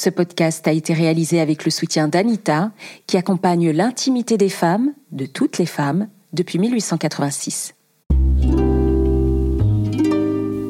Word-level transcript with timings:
Ce 0.00 0.10
podcast 0.10 0.68
a 0.68 0.70
été 0.70 0.94
réalisé 0.94 1.40
avec 1.40 1.64
le 1.64 1.72
soutien 1.72 2.06
d'Anita, 2.06 2.70
qui 3.08 3.16
accompagne 3.16 3.72
l'intimité 3.72 4.36
des 4.36 4.48
femmes, 4.48 4.92
de 5.10 5.26
toutes 5.26 5.58
les 5.58 5.66
femmes, 5.66 6.06
depuis 6.32 6.60
1886. 6.60 7.74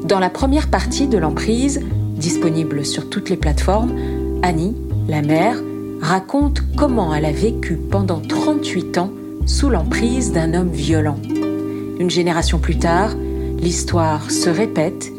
Dans 0.03 0.17
la 0.19 0.31
première 0.31 0.71
partie 0.71 1.05
de 1.05 1.19
l'emprise, 1.19 1.79
disponible 2.15 2.83
sur 2.83 3.07
toutes 3.11 3.29
les 3.29 3.37
plateformes, 3.37 3.95
Annie, 4.41 4.75
la 5.07 5.21
mère, 5.21 5.61
raconte 6.01 6.63
comment 6.75 7.13
elle 7.13 7.25
a 7.25 7.31
vécu 7.31 7.75
pendant 7.75 8.21
38 8.21 8.97
ans 8.97 9.11
sous 9.45 9.69
l'emprise 9.69 10.31
d'un 10.31 10.55
homme 10.55 10.71
violent. 10.71 11.19
Une 11.99 12.09
génération 12.09 12.57
plus 12.57 12.79
tard, 12.79 13.11
l'histoire 13.59 14.31
se 14.31 14.49
répète 14.49 15.11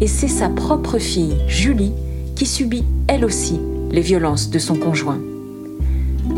et 0.00 0.06
c'est 0.06 0.26
sa 0.26 0.48
propre 0.48 0.98
fille, 0.98 1.36
Julie, 1.48 1.92
qui 2.38 2.46
subit 2.46 2.84
elle 3.08 3.24
aussi 3.24 3.60
les 3.90 4.00
violences 4.00 4.48
de 4.48 4.60
son 4.60 4.76
conjoint. 4.76 5.18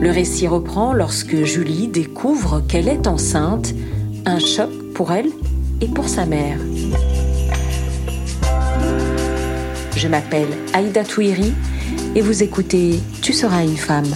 Le 0.00 0.10
récit 0.10 0.48
reprend 0.48 0.94
lorsque 0.94 1.44
Julie 1.44 1.88
découvre 1.88 2.62
qu'elle 2.66 2.88
est 2.88 3.06
enceinte, 3.06 3.74
un 4.24 4.38
choc 4.38 4.70
pour 4.94 5.12
elle 5.12 5.28
et 5.82 5.88
pour 5.88 6.08
sa 6.08 6.24
mère. 6.24 6.58
Je 9.94 10.08
m'appelle 10.08 10.48
Aïda 10.72 11.04
Touiri 11.04 11.52
et 12.14 12.22
vous 12.22 12.42
écoutez 12.42 12.98
Tu 13.20 13.34
seras 13.34 13.62
une 13.62 13.76
femme. 13.76 14.08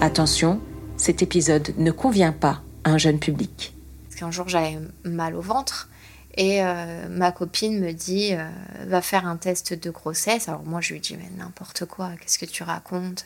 Attention, 0.00 0.60
cet 0.96 1.20
épisode 1.20 1.74
ne 1.78 1.90
convient 1.90 2.32
pas 2.32 2.62
à 2.84 2.90
un 2.90 2.98
jeune 2.98 3.18
public. 3.18 3.74
Parce 4.08 4.20
qu'un 4.20 4.30
jour 4.30 4.48
j'avais 4.48 4.78
mal 5.02 5.34
au 5.34 5.40
ventre 5.40 5.88
et 6.36 6.62
euh, 6.62 7.08
ma 7.08 7.32
copine 7.32 7.80
me 7.80 7.92
dit 7.92 8.34
euh, 8.34 8.48
va 8.86 9.02
faire 9.02 9.26
un 9.26 9.36
test 9.36 9.74
de 9.74 9.90
grossesse. 9.90 10.48
Alors 10.48 10.62
moi 10.62 10.80
je 10.80 10.92
lui 10.92 11.00
dis 11.00 11.16
mais 11.16 11.30
n'importe 11.36 11.84
quoi, 11.86 12.10
qu'est-ce 12.20 12.38
que 12.38 12.46
tu 12.46 12.62
racontes? 12.62 13.24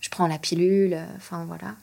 Je 0.00 0.10
prends 0.10 0.26
la 0.26 0.38
pilule, 0.38 0.98
enfin 1.16 1.44
voilà. 1.46 1.74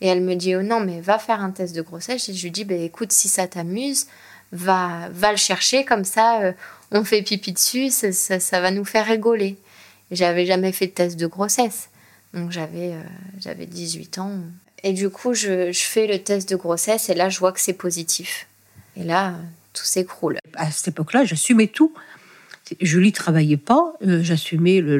Et 0.00 0.06
elle 0.06 0.22
me 0.22 0.34
dit 0.36 0.54
oh 0.56 0.62
non 0.62 0.80
mais 0.80 1.00
va 1.00 1.18
faire 1.18 1.42
un 1.42 1.50
test 1.50 1.74
de 1.74 1.82
grossesse. 1.82 2.28
Et 2.28 2.34
je 2.34 2.42
lui 2.44 2.50
dis 2.50 2.64
bah, 2.64 2.76
écoute 2.76 3.12
si 3.12 3.28
ça 3.28 3.46
t'amuse, 3.46 4.06
va 4.52 5.08
va 5.10 5.32
le 5.32 5.36
chercher 5.36 5.84
comme 5.84 6.04
ça, 6.04 6.40
euh, 6.40 6.52
on 6.92 7.04
fait 7.04 7.22
pipi 7.22 7.52
dessus, 7.52 7.90
ça, 7.90 8.40
ça, 8.40 8.60
va 8.60 8.70
nous 8.70 8.84
faire 8.84 9.06
rigoler. 9.06 9.58
J'avais 10.10 10.46
jamais 10.46 10.72
fait 10.72 10.86
de 10.86 10.92
test 10.92 11.18
de 11.18 11.26
grossesse, 11.26 11.90
donc 12.32 12.52
j'avais 12.52 12.94
j'avais 13.38 13.66
18 13.66 14.18
ans. 14.18 14.32
Et 14.82 14.94
du 14.94 15.10
coup 15.10 15.34
je, 15.34 15.72
je 15.72 15.80
fais 15.80 16.06
le 16.06 16.22
test 16.22 16.48
de 16.48 16.56
grossesse 16.56 17.10
et 17.10 17.14
là 17.14 17.28
je 17.28 17.38
vois 17.38 17.52
que 17.52 17.60
c'est 17.60 17.74
positif. 17.74 18.47
Et 18.98 19.04
là, 19.04 19.34
tout 19.72 19.84
s'écroule. 19.84 20.38
À 20.54 20.70
cette 20.70 20.88
époque-là, 20.88 21.24
j'assumais 21.24 21.68
tout. 21.68 21.92
Julie 22.80 23.12
travaillait 23.12 23.56
pas, 23.56 23.94
euh, 24.06 24.22
j'assumais 24.22 24.80
le, 24.82 24.98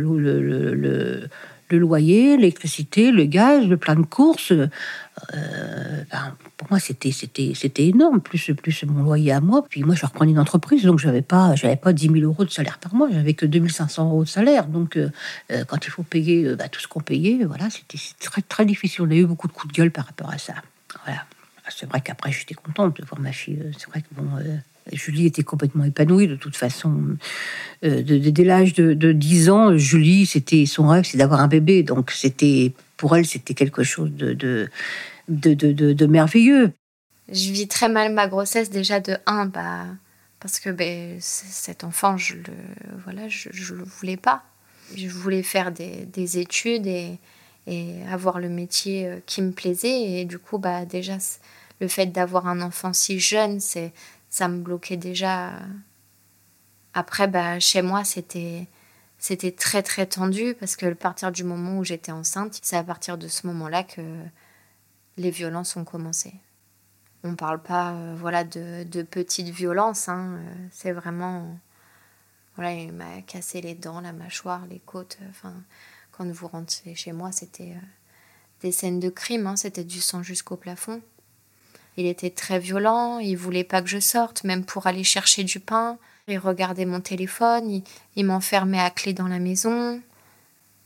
loyer, 1.70 2.36
l'électricité, 2.38 3.10
le 3.10 3.24
gaz, 3.24 3.66
le 3.66 3.76
plan 3.76 3.94
de 3.94 4.06
course. 4.06 4.52
Euh, 4.52 4.66
ben, 6.10 6.34
pour 6.56 6.68
moi, 6.70 6.78
c'était 6.78 7.12
énorme, 7.88 8.20
plus 8.20 8.52
plus 8.54 8.84
mon 8.84 9.02
loyer 9.02 9.32
à 9.32 9.40
moi. 9.40 9.66
Puis 9.68 9.82
moi, 9.82 9.94
je 9.94 10.06
reprenais 10.06 10.30
une 10.30 10.38
entreprise, 10.38 10.84
donc 10.84 10.98
j'avais 10.98 11.20
pas 11.20 11.54
pas 11.82 11.92
10 11.92 12.06
000 12.06 12.18
euros 12.20 12.44
de 12.44 12.50
salaire 12.50 12.78
par 12.78 12.94
mois, 12.94 13.08
j'avais 13.12 13.34
que 13.34 13.44
2500 13.44 14.08
euros 14.08 14.24
de 14.24 14.28
salaire. 14.28 14.66
Donc 14.66 14.96
euh, 14.96 15.10
quand 15.66 15.84
il 15.84 15.90
faut 15.90 16.04
payer 16.04 16.54
ben, 16.54 16.68
tout 16.70 16.80
ce 16.80 16.88
qu'on 16.88 17.00
payait, 17.00 17.44
voilà, 17.44 17.68
c'était 17.68 17.98
très 18.20 18.42
très 18.42 18.64
difficile. 18.64 19.02
On 19.02 19.10
a 19.10 19.14
eu 19.14 19.26
beaucoup 19.26 19.48
de 19.48 19.52
coups 19.52 19.74
de 19.74 19.76
gueule 19.76 19.90
par 19.90 20.06
rapport 20.06 20.30
à 20.30 20.38
ça. 20.38 20.54
Voilà. 21.04 21.24
C'est 21.68 21.86
vrai 21.86 22.00
qu'après, 22.00 22.32
j'étais 22.32 22.54
contente 22.54 23.00
de 23.00 23.04
voir 23.06 23.20
ma 23.20 23.32
fille. 23.32 23.60
C'est 23.78 23.88
vrai 23.88 24.02
que 24.02 24.06
bon, 24.12 24.24
Julie 24.92 25.26
était 25.26 25.42
complètement 25.42 25.84
épanouie 25.84 26.26
de 26.26 26.36
toute 26.36 26.56
façon. 26.56 27.16
Euh, 27.84 28.02
dès 28.02 28.44
l'âge 28.44 28.74
de, 28.74 29.12
10 29.12 29.50
ans, 29.50 29.76
Julie, 29.76 30.26
c'était 30.26 30.66
son 30.66 30.88
rêve, 30.88 31.04
c'est 31.04 31.18
d'avoir 31.18 31.40
un 31.40 31.48
bébé. 31.48 31.82
Donc 31.82 32.10
c'était 32.10 32.72
pour 32.96 33.16
elle, 33.16 33.26
c'était 33.26 33.54
quelque 33.54 33.82
chose 33.82 34.10
de, 34.10 34.32
de, 34.32 34.68
de, 35.28 36.06
merveilleux. 36.06 36.72
Je 37.30 37.50
vis 37.52 37.68
très 37.68 37.88
mal 37.88 38.12
ma 38.12 38.26
grossesse 38.26 38.70
déjà 38.70 39.00
de 39.00 39.16
1, 39.26 39.46
bah, 39.46 39.84
parce 40.40 40.60
que 40.60 40.70
ben, 40.70 41.18
cet 41.20 41.84
enfant, 41.84 42.16
je 42.16 42.34
le, 42.34 42.42
voilà, 43.04 43.28
je, 43.28 43.50
je 43.52 43.74
le 43.74 43.84
voulais 43.84 44.16
pas. 44.16 44.42
Je 44.96 45.06
voulais 45.06 45.42
faire 45.42 45.70
des, 45.70 46.06
des 46.06 46.38
études 46.38 46.86
et, 46.86 47.18
et, 47.68 48.02
avoir 48.10 48.40
le 48.40 48.48
métier 48.48 49.06
euh, 49.06 49.20
qui 49.26 49.42
me 49.42 49.52
plaisait. 49.52 50.00
Et 50.02 50.24
du 50.24 50.38
coup, 50.38 50.58
bah, 50.58 50.84
déjà, 50.84 51.18
le 51.80 51.88
fait 51.88 52.06
d'avoir 52.06 52.46
un 52.46 52.60
enfant 52.60 52.92
si 52.92 53.20
jeune, 53.20 53.60
c'est 53.60 53.92
ça 54.30 54.48
me 54.48 54.58
bloquait 54.60 54.96
déjà. 54.96 55.52
Après, 56.94 57.28
bah, 57.28 57.60
chez 57.60 57.82
moi, 57.82 58.04
c'était 58.04 58.66
c'était 59.18 59.50
très 59.50 59.82
très 59.82 60.06
tendu 60.06 60.54
parce 60.54 60.76
que 60.76 60.86
à 60.86 60.94
partir 60.94 61.32
du 61.32 61.44
moment 61.44 61.78
où 61.78 61.84
j'étais 61.84 62.12
enceinte, 62.12 62.58
c'est 62.62 62.76
à 62.76 62.84
partir 62.84 63.18
de 63.18 63.26
ce 63.28 63.46
moment-là 63.48 63.82
que 63.82 64.00
les 65.16 65.30
violences 65.30 65.76
ont 65.76 65.84
commencé. 65.84 66.34
On 67.24 67.32
ne 67.32 67.36
parle 67.36 67.60
pas 67.60 67.92
euh, 67.92 68.14
voilà 68.16 68.44
de, 68.44 68.84
de, 68.84 69.02
petites 69.02 69.48
violences, 69.48 70.08
hein, 70.08 70.38
euh, 70.38 70.66
c'est 70.70 70.92
vraiment 70.92 71.58
voilà 72.54 72.72
il 72.72 72.92
m'a 72.92 73.22
cassé 73.22 73.60
les 73.60 73.74
dents, 73.74 74.00
la 74.00 74.12
mâchoire, 74.12 74.66
les 74.66 74.78
côtes. 74.78 75.18
Enfin, 75.30 75.54
quand 76.18 76.30
vous 76.30 76.48
rentrez 76.48 76.96
chez 76.96 77.12
moi, 77.12 77.30
c'était 77.30 77.70
euh, 77.76 77.86
des 78.62 78.72
scènes 78.72 78.98
de 78.98 79.08
crime, 79.08 79.46
hein, 79.46 79.54
c'était 79.54 79.84
du 79.84 80.00
sang 80.00 80.24
jusqu'au 80.24 80.56
plafond. 80.56 81.00
Il 81.96 82.06
était 82.06 82.30
très 82.30 82.58
violent, 82.58 83.20
il 83.20 83.36
voulait 83.36 83.64
pas 83.64 83.82
que 83.82 83.88
je 83.88 84.00
sorte, 84.00 84.42
même 84.42 84.64
pour 84.64 84.88
aller 84.88 85.04
chercher 85.04 85.44
du 85.44 85.60
pain. 85.60 85.96
Il 86.26 86.38
regardait 86.38 86.84
mon 86.84 87.00
téléphone, 87.00 87.82
il, 88.16 88.24
m'enfermait 88.24 88.80
à 88.80 88.90
clé 88.90 89.12
dans 89.12 89.28
la 89.28 89.38
maison. 89.38 90.02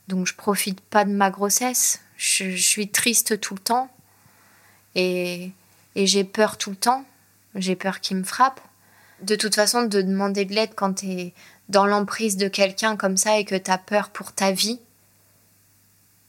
Donc 0.09 0.27
je 0.27 0.35
profite 0.35 0.81
pas 0.81 1.05
de 1.05 1.13
ma 1.13 1.31
grossesse. 1.31 2.01
Je, 2.17 2.55
suis 2.55 2.89
triste 2.89 3.41
tout 3.41 3.55
le 3.55 3.61
temps. 3.61 3.91
Et, 4.95 5.51
et 5.97 6.07
j'ai 6.07 6.25
peur 6.25 6.59
tout 6.59 6.71
le 6.71 6.77
temps. 6.77 7.05
J'ai 7.55 7.75
peur 7.75 8.01
qu'il 8.01 8.19
me 8.19 8.25
frappe. 8.25 8.61
De 9.23 9.35
toute 9.35 9.55
façon, 9.55 9.83
de 9.83 10.03
demander 10.03 10.45
de 10.45 10.55
l'aide 10.55 10.75
quand 10.75 10.95
tu 10.95 11.07
es 11.07 11.35
dans 11.69 11.87
l'emprise 11.87 12.37
de 12.37 12.49
quelqu'un 12.49 12.97
comme 12.97 13.17
ça 13.17 13.39
et 13.39 13.45
que 13.45 13.55
tu 13.55 13.71
as 13.71 13.79
peur 13.79 14.11
pour 14.11 14.33
ta 14.33 14.53
vie, 14.53 14.79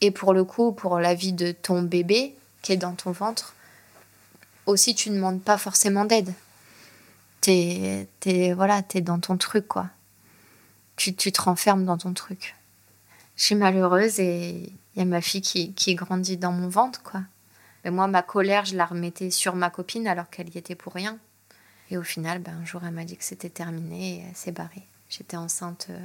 et 0.01 0.11
pour 0.11 0.33
le 0.33 0.43
coup, 0.43 0.71
pour 0.71 0.99
la 0.99 1.13
vie 1.13 1.33
de 1.33 1.51
ton 1.51 1.81
bébé 1.81 2.35
qui 2.61 2.73
est 2.73 2.77
dans 2.77 2.93
ton 2.93 3.11
ventre, 3.11 3.55
aussi 4.65 4.95
tu 4.95 5.09
ne 5.09 5.15
demandes 5.15 5.41
pas 5.41 5.57
forcément 5.57 6.05
d'aide. 6.05 6.33
T'es, 7.41 8.07
es, 8.25 8.53
voilà, 8.53 8.81
es 8.93 9.01
dans 9.01 9.19
ton 9.19 9.37
truc, 9.37 9.67
quoi. 9.67 9.87
Tu, 10.95 11.13
tu, 11.15 11.31
te 11.31 11.41
renfermes 11.41 11.85
dans 11.85 11.97
ton 11.97 12.13
truc. 12.13 12.55
Je 13.35 13.43
suis 13.43 13.55
malheureuse 13.55 14.19
et 14.19 14.71
il 14.95 14.99
y 14.99 15.01
a 15.01 15.05
ma 15.05 15.21
fille 15.21 15.41
qui, 15.41 15.73
qui 15.73 15.95
grandit 15.95 16.37
dans 16.37 16.51
mon 16.51 16.69
ventre, 16.69 17.01
quoi. 17.03 17.21
Mais 17.83 17.91
moi, 17.91 18.07
ma 18.07 18.21
colère, 18.21 18.65
je 18.65 18.75
la 18.75 18.85
remettais 18.85 19.29
sur 19.29 19.55
ma 19.55 19.69
copine 19.69 20.07
alors 20.07 20.29
qu'elle 20.29 20.53
y 20.53 20.57
était 20.57 20.75
pour 20.75 20.93
rien. 20.93 21.17
Et 21.91 21.97
au 21.97 22.03
final, 22.03 22.39
ben, 22.39 22.57
un 22.61 22.65
jour, 22.65 22.81
elle 22.85 22.93
m'a 22.93 23.03
dit 23.03 23.17
que 23.17 23.23
c'était 23.23 23.49
terminé 23.49 24.15
et 24.15 24.23
elle 24.29 24.35
s'est 24.35 24.51
barrée. 24.51 24.87
J'étais 25.09 25.37
enceinte 25.37 25.87
euh, 25.89 25.99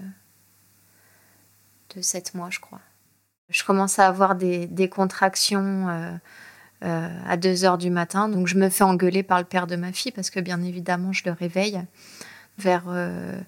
de 1.95 2.03
7 2.03 2.35
mois, 2.35 2.51
je 2.51 2.59
crois. 2.61 2.81
Je 3.51 3.65
commence 3.65 3.99
à 3.99 4.07
avoir 4.07 4.35
des, 4.35 4.89
contractions 4.91 5.89
euh, 5.89 6.11
euh, 6.85 7.09
à 7.27 7.37
2 7.37 7.65
heures 7.65 7.77
du 7.77 7.91
matin. 7.91 8.29
Donc 8.29 8.47
je 8.47 8.57
me 8.57 8.69
fais 8.69 8.85
engueuler 8.85 9.25
par 9.25 9.39
le 9.39 9.45
père 9.45 9.67
de 9.67 9.75
ma 9.75 9.91
fille 9.91 10.13
parce 10.13 10.31
que 10.31 10.39
bien 10.39 10.63
évidemment 10.63 11.13
je 11.13 11.25
le 11.25 11.33
réveille 11.33 11.83
vers 12.57 12.85
9 12.85 12.95
euh, 12.95 13.41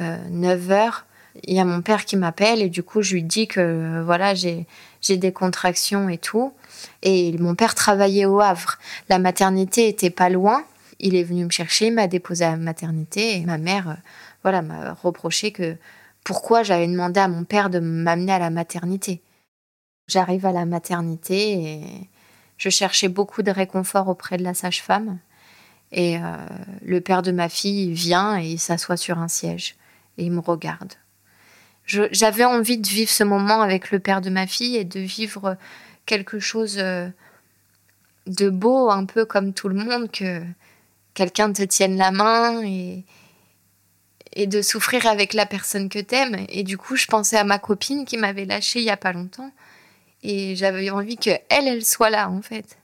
euh, 0.00 0.70
heures. 0.70 1.06
Il 1.44 1.54
y 1.54 1.60
a 1.60 1.64
mon 1.64 1.82
père 1.82 2.04
qui 2.04 2.16
m'appelle 2.16 2.60
et 2.62 2.68
du 2.68 2.82
coup 2.82 3.00
je 3.00 3.14
lui 3.14 3.22
dis 3.22 3.46
que 3.46 4.02
voilà 4.04 4.34
j'ai 4.34 4.66
des 5.08 5.32
contractions 5.32 6.08
et 6.08 6.18
tout. 6.18 6.52
Et 7.02 7.38
mon 7.38 7.54
père 7.54 7.76
travaillait 7.76 8.26
au 8.26 8.40
Havre. 8.40 8.78
La 9.08 9.20
maternité 9.20 9.86
était 9.86 10.10
pas 10.10 10.28
loin. 10.28 10.64
Il 10.98 11.14
est 11.14 11.22
venu 11.22 11.44
me 11.44 11.50
chercher, 11.50 11.92
m'a 11.92 12.08
déposé 12.08 12.44
à 12.44 12.50
la 12.50 12.56
maternité 12.56 13.36
et 13.36 13.44
ma 13.44 13.58
mère 13.58 13.98
voilà 14.42 14.62
m'a 14.62 14.94
reproché 14.94 15.52
que 15.52 15.76
pourquoi 16.24 16.64
j'avais 16.64 16.88
demandé 16.88 17.20
à 17.20 17.28
mon 17.28 17.44
père 17.44 17.70
de 17.70 17.78
m'amener 17.78 18.32
à 18.32 18.40
la 18.40 18.50
maternité. 18.50 19.20
J'arrive 20.06 20.46
à 20.46 20.52
la 20.52 20.66
maternité 20.66 21.52
et 21.52 22.10
je 22.58 22.68
cherchais 22.68 23.08
beaucoup 23.08 23.42
de 23.42 23.50
réconfort 23.50 24.08
auprès 24.08 24.36
de 24.36 24.42
la 24.42 24.54
sage-femme. 24.54 25.18
Et 25.92 26.18
euh, 26.18 26.36
le 26.82 27.00
père 27.00 27.22
de 27.22 27.30
ma 27.30 27.48
fille 27.48 27.92
vient 27.92 28.40
et 28.40 28.46
il 28.46 28.58
s'assoit 28.58 28.96
sur 28.96 29.18
un 29.18 29.28
siège 29.28 29.76
et 30.18 30.24
il 30.24 30.32
me 30.32 30.40
regarde. 30.40 30.94
J'avais 31.86 32.44
envie 32.44 32.78
de 32.78 32.88
vivre 32.88 33.10
ce 33.10 33.24
moment 33.24 33.60
avec 33.60 33.90
le 33.90 33.98
père 33.98 34.22
de 34.22 34.30
ma 34.30 34.46
fille 34.46 34.76
et 34.76 34.84
de 34.84 35.00
vivre 35.00 35.56
quelque 36.06 36.38
chose 36.38 36.78
euh, 36.78 37.08
de 38.26 38.48
beau, 38.48 38.90
un 38.90 39.04
peu 39.04 39.26
comme 39.26 39.52
tout 39.52 39.68
le 39.68 39.74
monde, 39.74 40.10
que 40.10 40.42
quelqu'un 41.12 41.52
te 41.52 41.62
tienne 41.62 41.96
la 41.96 42.10
main 42.10 42.62
et, 42.62 43.04
de 44.46 44.62
souffrir 44.62 45.06
avec 45.06 45.32
la 45.32 45.46
personne 45.46 45.88
que 45.88 46.00
t'aimes. 46.00 46.44
Et 46.48 46.64
du 46.64 46.76
coup, 46.76 46.96
je 46.96 47.06
pensais 47.06 47.36
à 47.36 47.44
ma 47.44 47.58
copine 47.58 48.04
qui 48.04 48.16
m'avait 48.16 48.46
lâchée 48.46 48.80
il 48.80 48.86
y 48.86 48.90
a 48.90 48.96
pas 48.96 49.12
longtemps 49.12 49.52
et 50.24 50.56
j'avais 50.56 50.88
envie 50.88 51.16
que 51.16 51.30
elle, 51.50 51.68
elle 51.68 51.84
soit 51.84 52.10
là, 52.10 52.30
en 52.30 52.40
fait. 52.40 52.78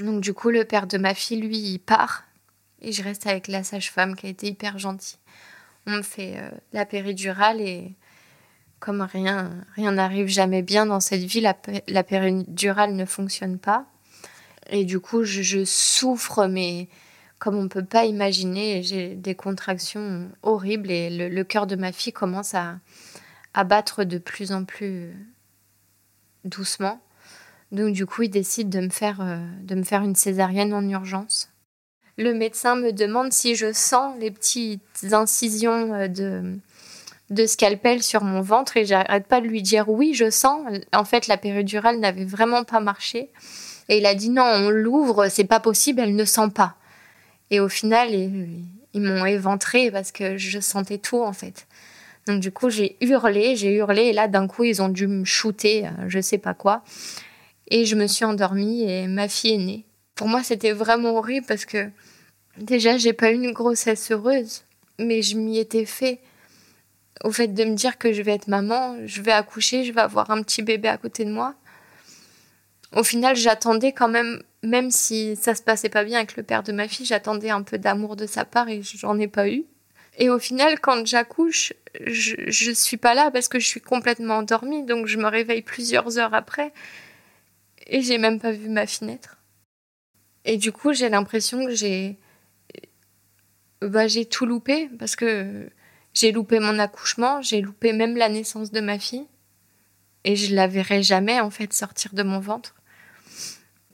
Donc, 0.00 0.20
du 0.20 0.34
coup, 0.34 0.50
le 0.50 0.64
père 0.64 0.88
de 0.88 0.98
ma 0.98 1.14
fille, 1.14 1.40
lui, 1.40 1.56
il 1.56 1.78
part. 1.78 2.24
Et 2.80 2.90
je 2.90 3.04
reste 3.04 3.26
avec 3.28 3.46
la 3.46 3.62
sage-femme 3.62 4.16
qui 4.16 4.26
a 4.26 4.30
été 4.30 4.48
hyper 4.48 4.78
gentille. 4.78 5.18
On 5.86 5.92
me 5.92 6.02
fait 6.02 6.34
euh, 6.38 6.50
la 6.72 6.84
péridurale 6.84 7.60
et 7.60 7.94
comme 8.80 9.00
rien 9.00 9.64
rien 9.76 9.92
n'arrive 9.92 10.26
jamais 10.26 10.62
bien 10.62 10.86
dans 10.86 10.98
cette 10.98 11.22
vie, 11.22 11.40
la, 11.40 12.02
péridurale 12.02 12.96
ne 12.96 13.04
fonctionne 13.04 13.58
pas. 13.58 13.86
Et 14.70 14.84
du 14.84 14.98
coup, 14.98 15.22
je, 15.22 15.64
souffre, 15.64 16.46
mais 16.46 16.88
comme 17.38 17.56
on 17.56 17.62
ne 17.62 17.68
peut 17.68 17.84
pas 17.84 18.06
imaginer, 18.06 18.82
j'ai 18.82 19.14
des 19.14 19.36
contractions 19.36 20.28
horribles 20.42 20.90
et 20.90 21.28
le, 21.28 21.44
cœur 21.44 21.68
de 21.68 21.76
ma 21.76 21.92
fille 21.92 22.12
commence 22.12 22.54
à 22.54 23.64
battre 23.64 24.02
de 24.02 24.18
plus 24.18 24.50
en 24.50 24.64
plus 24.64 25.14
doucement. 26.44 27.00
Donc 27.70 27.94
du 27.94 28.06
coup, 28.06 28.22
il 28.22 28.30
décide 28.30 28.68
de 28.68 28.80
me 28.80 28.90
faire, 28.90 29.20
euh, 29.20 29.38
de 29.62 29.74
me 29.74 29.82
faire 29.82 30.02
une 30.02 30.14
césarienne 30.14 30.74
en 30.74 30.86
urgence. 30.88 31.50
Le 32.18 32.34
médecin 32.34 32.76
me 32.76 32.92
demande 32.92 33.32
si 33.32 33.54
je 33.54 33.72
sens 33.72 34.14
les 34.20 34.30
petites 34.30 34.82
incisions 35.12 35.94
euh, 35.94 36.08
de, 36.08 36.58
de 37.30 37.46
scalpel 37.46 38.02
sur 38.02 38.22
mon 38.22 38.42
ventre 38.42 38.76
et 38.76 38.84
j'arrête 38.84 39.26
pas 39.26 39.40
de 39.40 39.46
lui 39.46 39.62
dire 39.62 39.88
oui, 39.88 40.14
je 40.14 40.30
sens. 40.30 40.60
En 40.92 41.04
fait, 41.04 41.26
la 41.26 41.38
péridurale 41.38 41.98
n'avait 41.98 42.24
vraiment 42.24 42.64
pas 42.64 42.80
marché. 42.80 43.30
Et 43.88 43.98
il 43.98 44.06
a 44.06 44.14
dit 44.14 44.30
non, 44.30 44.44
on 44.44 44.70
l'ouvre, 44.70 45.28
c'est 45.28 45.44
pas 45.44 45.60
possible, 45.60 46.00
elle 46.00 46.14
ne 46.14 46.24
sent 46.24 46.50
pas. 46.54 46.76
Et 47.50 47.60
au 47.60 47.68
final, 47.68 48.10
ils, 48.14 49.00
m'ont 49.00 49.26
éventré 49.26 49.90
parce 49.90 50.12
que 50.12 50.36
je 50.36 50.60
sentais 50.60 50.98
tout 50.98 51.22
en 51.22 51.32
fait. 51.32 51.66
Donc 52.26 52.40
du 52.40 52.52
coup, 52.52 52.70
j'ai 52.70 52.96
hurlé, 53.00 53.56
j'ai 53.56 53.74
hurlé 53.74 54.02
et 54.02 54.12
là 54.12 54.28
d'un 54.28 54.46
coup, 54.46 54.64
ils 54.64 54.80
ont 54.80 54.88
dû 54.88 55.06
me 55.06 55.24
shooter, 55.24 55.86
euh, 55.86 55.90
je 56.08 56.20
sais 56.20 56.38
pas 56.38 56.54
quoi. 56.54 56.82
Et 57.68 57.84
je 57.84 57.96
me 57.96 58.06
suis 58.06 58.24
endormie 58.24 58.82
et 58.82 59.06
ma 59.06 59.28
fille 59.28 59.54
est 59.54 59.58
née. 59.58 59.86
Pour 60.14 60.28
moi, 60.28 60.42
c'était 60.42 60.72
vraiment 60.72 61.16
horrible 61.16 61.46
parce 61.46 61.64
que 61.64 61.90
déjà, 62.58 62.96
j'ai 62.96 63.12
pas 63.12 63.30
eu 63.30 63.34
une 63.34 63.52
grossesse 63.52 64.12
heureuse, 64.12 64.62
mais 64.98 65.22
je 65.22 65.36
m'y 65.36 65.58
étais 65.58 65.84
fait 65.84 66.20
au 67.24 67.32
fait 67.32 67.48
de 67.48 67.64
me 67.64 67.74
dire 67.74 67.98
que 67.98 68.12
je 68.12 68.22
vais 68.22 68.32
être 68.32 68.48
maman, 68.48 68.96
je 69.04 69.22
vais 69.22 69.32
accoucher, 69.32 69.84
je 69.84 69.92
vais 69.92 70.00
avoir 70.00 70.30
un 70.30 70.42
petit 70.42 70.62
bébé 70.62 70.88
à 70.88 70.98
côté 70.98 71.24
de 71.24 71.30
moi. 71.30 71.54
Au 72.94 73.04
final, 73.04 73.36
j'attendais 73.36 73.92
quand 73.92 74.08
même, 74.08 74.42
même 74.62 74.90
si 74.90 75.36
ça 75.36 75.54
se 75.54 75.62
passait 75.62 75.88
pas 75.88 76.04
bien 76.04 76.18
avec 76.18 76.36
le 76.36 76.42
père 76.42 76.62
de 76.62 76.72
ma 76.72 76.88
fille, 76.88 77.06
j'attendais 77.06 77.50
un 77.50 77.62
peu 77.62 77.78
d'amour 77.78 78.16
de 78.16 78.26
sa 78.26 78.44
part 78.44 78.68
et 78.68 78.82
j'en 78.82 79.18
ai 79.18 79.28
pas 79.28 79.48
eu. 79.48 79.64
Et 80.18 80.28
au 80.28 80.38
final, 80.38 80.78
quand 80.80 81.06
j'accouche, 81.06 81.72
je, 82.04 82.36
je 82.46 82.70
suis 82.70 82.96
pas 82.96 83.14
là 83.14 83.30
parce 83.30 83.48
que 83.48 83.58
je 83.58 83.66
suis 83.66 83.80
complètement 83.80 84.38
endormie, 84.38 84.84
donc 84.84 85.06
je 85.06 85.18
me 85.18 85.26
réveille 85.26 85.62
plusieurs 85.62 86.18
heures 86.18 86.34
après 86.34 86.72
et 87.86 88.02
j'ai 88.02 88.18
même 88.18 88.40
pas 88.40 88.52
vu 88.52 88.68
ma 88.68 88.86
fille 88.86 89.08
naître. 89.08 89.38
Et 90.44 90.56
du 90.56 90.72
coup, 90.72 90.92
j'ai 90.92 91.08
l'impression 91.08 91.64
que 91.64 91.74
j'ai 91.74 92.18
bah, 93.80 94.06
tout 94.30 94.46
loupé 94.46 94.88
parce 94.98 95.16
que 95.16 95.68
j'ai 96.14 96.32
loupé 96.32 96.58
mon 96.58 96.78
accouchement, 96.78 97.42
j'ai 97.42 97.60
loupé 97.60 97.92
même 97.92 98.16
la 98.16 98.28
naissance 98.28 98.70
de 98.70 98.80
ma 98.80 98.98
fille. 98.98 99.26
Et 100.24 100.36
je 100.36 100.54
la 100.54 100.68
verrai 100.68 101.02
jamais, 101.02 101.40
en 101.40 101.50
fait, 101.50 101.72
sortir 101.72 102.14
de 102.14 102.22
mon 102.22 102.38
ventre. 102.38 102.76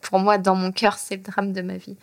Pour 0.03 0.19
moi, 0.19 0.37
dans 0.37 0.55
mon 0.55 0.73
cœur, 0.73 0.99
c'est 0.99 1.17
le 1.17 1.23
drame 1.23 1.53
de 1.53 1.63
ma 1.63 1.79
vie. 1.79 1.97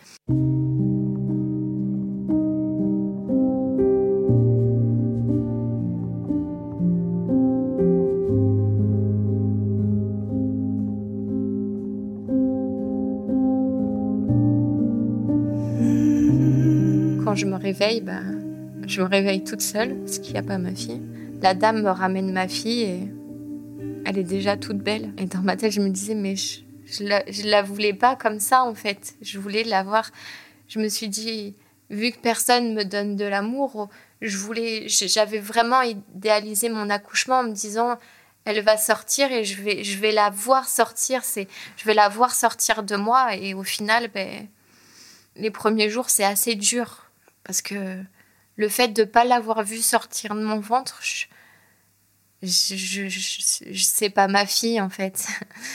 Réveille, 17.66 18.02
bah, 18.02 18.22
je 18.86 19.02
me 19.02 19.08
réveille 19.08 19.44
toute 19.44 19.62
seule, 19.62 19.96
parce 20.02 20.20
qu'il 20.20 20.34
n'y 20.34 20.40
a 20.40 20.44
pas 20.44 20.60
ma 20.60 20.76
fille. 20.76 21.02
La 21.42 21.56
dame 21.56 21.82
me 21.82 21.90
ramène 21.90 22.32
ma 22.32 22.48
fille 22.48 22.84
et 22.84 23.12
elle 24.06 24.20
est 24.20 24.24
déjà 24.24 24.56
toute 24.56 24.78
belle. 24.78 25.14
Et 25.18 25.26
dans 25.26 25.40
ma 25.40 25.58
tête, 25.58 25.72
je 25.72 25.82
me 25.82 25.90
disais, 25.90 26.14
mais 26.14 26.36
je, 26.36 26.60
je, 26.86 27.04
la, 27.04 27.24
la 27.44 27.64
voulais 27.64 27.94
pas 27.94 28.16
comme 28.16 28.40
ça, 28.40 28.64
en 28.64 28.76
fait. 28.76 29.16
Je 29.22 29.40
voulais 29.40 29.64
la 29.64 29.82
voir. 29.82 30.12
Je 30.68 30.78
me 30.78 30.88
suis 30.90 31.10
dit, 31.10 31.56
vu 31.90 32.12
que 32.12 32.20
personne 32.20 32.76
me 32.76 32.84
donne 32.84 33.16
de 33.16 33.26
l'amour, 33.26 33.90
je 34.22 34.38
voulais, 34.38 34.88
j'avais 34.88 35.40
vraiment 35.40 35.82
idéalisé 35.82 36.70
mon 36.70 36.92
accouchement 36.92 37.40
en 37.40 37.44
me 37.46 37.54
disant, 37.54 37.98
elle 38.46 38.62
va 38.62 38.78
sortir 38.78 39.32
et 39.32 39.44
je 39.44 39.60
vais, 39.64 39.84
je 39.84 39.98
vais 39.98 40.12
la 40.12 40.30
voir 40.30 40.70
sortir. 40.70 41.24
C'est, 41.24 41.48
je 41.78 41.86
vais 41.86 41.96
la 41.96 42.10
voir 42.10 42.36
sortir 42.36 42.84
de 42.84 42.96
moi. 42.96 43.36
Et 43.36 43.56
au 43.56 43.64
final, 43.64 44.12
ben, 44.14 44.48
les 45.36 45.50
premiers 45.50 45.90
jours, 45.90 46.12
c'est 46.12 46.24
assez 46.24 46.54
dur 46.54 47.05
parce 47.46 47.62
que 47.62 48.04
le 48.58 48.70
fait 48.70 48.90
de 48.90 49.04
ne 49.04 49.06
pas 49.06 49.24
l'avoir 49.24 49.64
vue 49.64 49.82
sortir 49.82 50.36
de 50.36 50.42
mon 50.42 50.60
ventre, 50.60 51.00
je, 51.04 51.26
je, 52.42 53.08
je, 53.08 53.84
sais 53.84 54.10
pas 54.10 54.28
ma 54.28 54.46
fille 54.46 54.82
en 54.82 54.90
fait. 54.90 55.28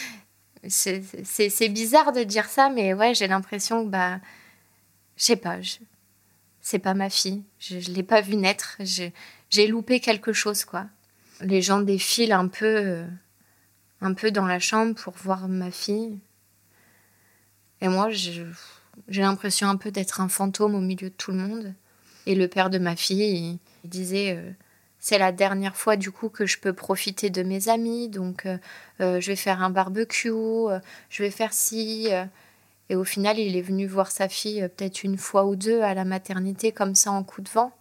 c'est 0.69 1.69
bizarre 1.69 2.13
de 2.13 2.25
dire 2.25 2.47
ça, 2.47 2.69
mais 2.69 2.93
ouais, 2.93 3.15
j'ai 3.15 3.29
l'impression 3.29 3.85
que 3.85 3.91
bah, 3.91 4.21
je 5.17 5.25
sais 5.25 5.37
pas, 5.37 5.59
c'est 6.61 6.79
pas 6.81 6.95
ma 6.95 7.09
fille. 7.09 7.45
Je, 7.59 7.77
ne 7.77 7.95
l'ai 7.95 8.03
pas 8.03 8.21
vue 8.21 8.37
naître. 8.37 8.77
J'ai 8.81 9.67
loupé 9.67 10.01
quelque 10.01 10.33
chose 10.33 10.65
quoi. 10.65 10.87
Les 11.41 11.63
gens 11.63 11.81
défilent 11.81 12.33
un 12.33 12.49
peu, 12.49 13.05
un 14.01 14.15
peu 14.15 14.31
dans 14.31 14.47
la 14.47 14.59
chambre 14.59 14.95
pour 14.95 15.15
voir 15.15 15.49
ma 15.49 15.71
fille. 15.71 16.19
Et 17.81 17.89
moi, 17.89 18.11
j'ai 19.09 19.23
l'impression 19.23 19.69
un 19.69 19.77
peu 19.77 19.91
d'être 19.91 20.21
un 20.21 20.29
fantôme 20.29 20.75
au 20.75 20.81
milieu 20.81 21.11
de 21.11 21.15
tout 21.15 21.33
le 21.33 21.39
monde. 21.39 21.75
Et 22.27 22.35
le 22.35 22.49
père 22.49 22.71
de 22.71 22.79
ma 22.79 22.97
fille, 22.97 23.59
il, 23.85 23.89
disait 23.89 24.37
euh, 24.37 24.51
c'est 24.99 25.19
la 25.19 25.33
dernière 25.33 25.77
fois 25.77 25.97
du 25.97 26.11
coup 26.11 26.29
que 26.29 26.47
je 26.47 26.59
peux 26.59 26.73
profiter 26.73 27.31
de 27.31 27.43
mes 27.43 27.69
amis, 27.69 28.09
donc 28.09 28.47
euh, 28.47 28.59
euh, 29.01 29.21
je 29.21 29.29
vais 29.29 29.37
faire 29.37 29.63
un 29.63 29.71
barbecue, 29.71 30.29
je 31.09 31.23
vais 31.23 31.31
faire 31.31 31.53
ci. 31.53 32.09
Et 32.89 32.97
au 32.97 33.05
final, 33.05 33.39
il 33.39 33.57
est 33.57 33.63
venu 33.63 33.87
voir 33.87 34.11
sa 34.11 34.29
fille 34.29 34.69
peut-être 34.77 35.05
une 35.05 35.17
fois 35.17 35.47
ou 35.47 35.57
deux 35.57 35.81
à 35.81 35.95
la 35.95 36.05
maternité 36.05 36.73
comme 36.73 36.95
ça 36.95 37.13
en 37.13 37.23
coup 37.23 37.41
de 37.41 37.49
vent. 37.49 37.73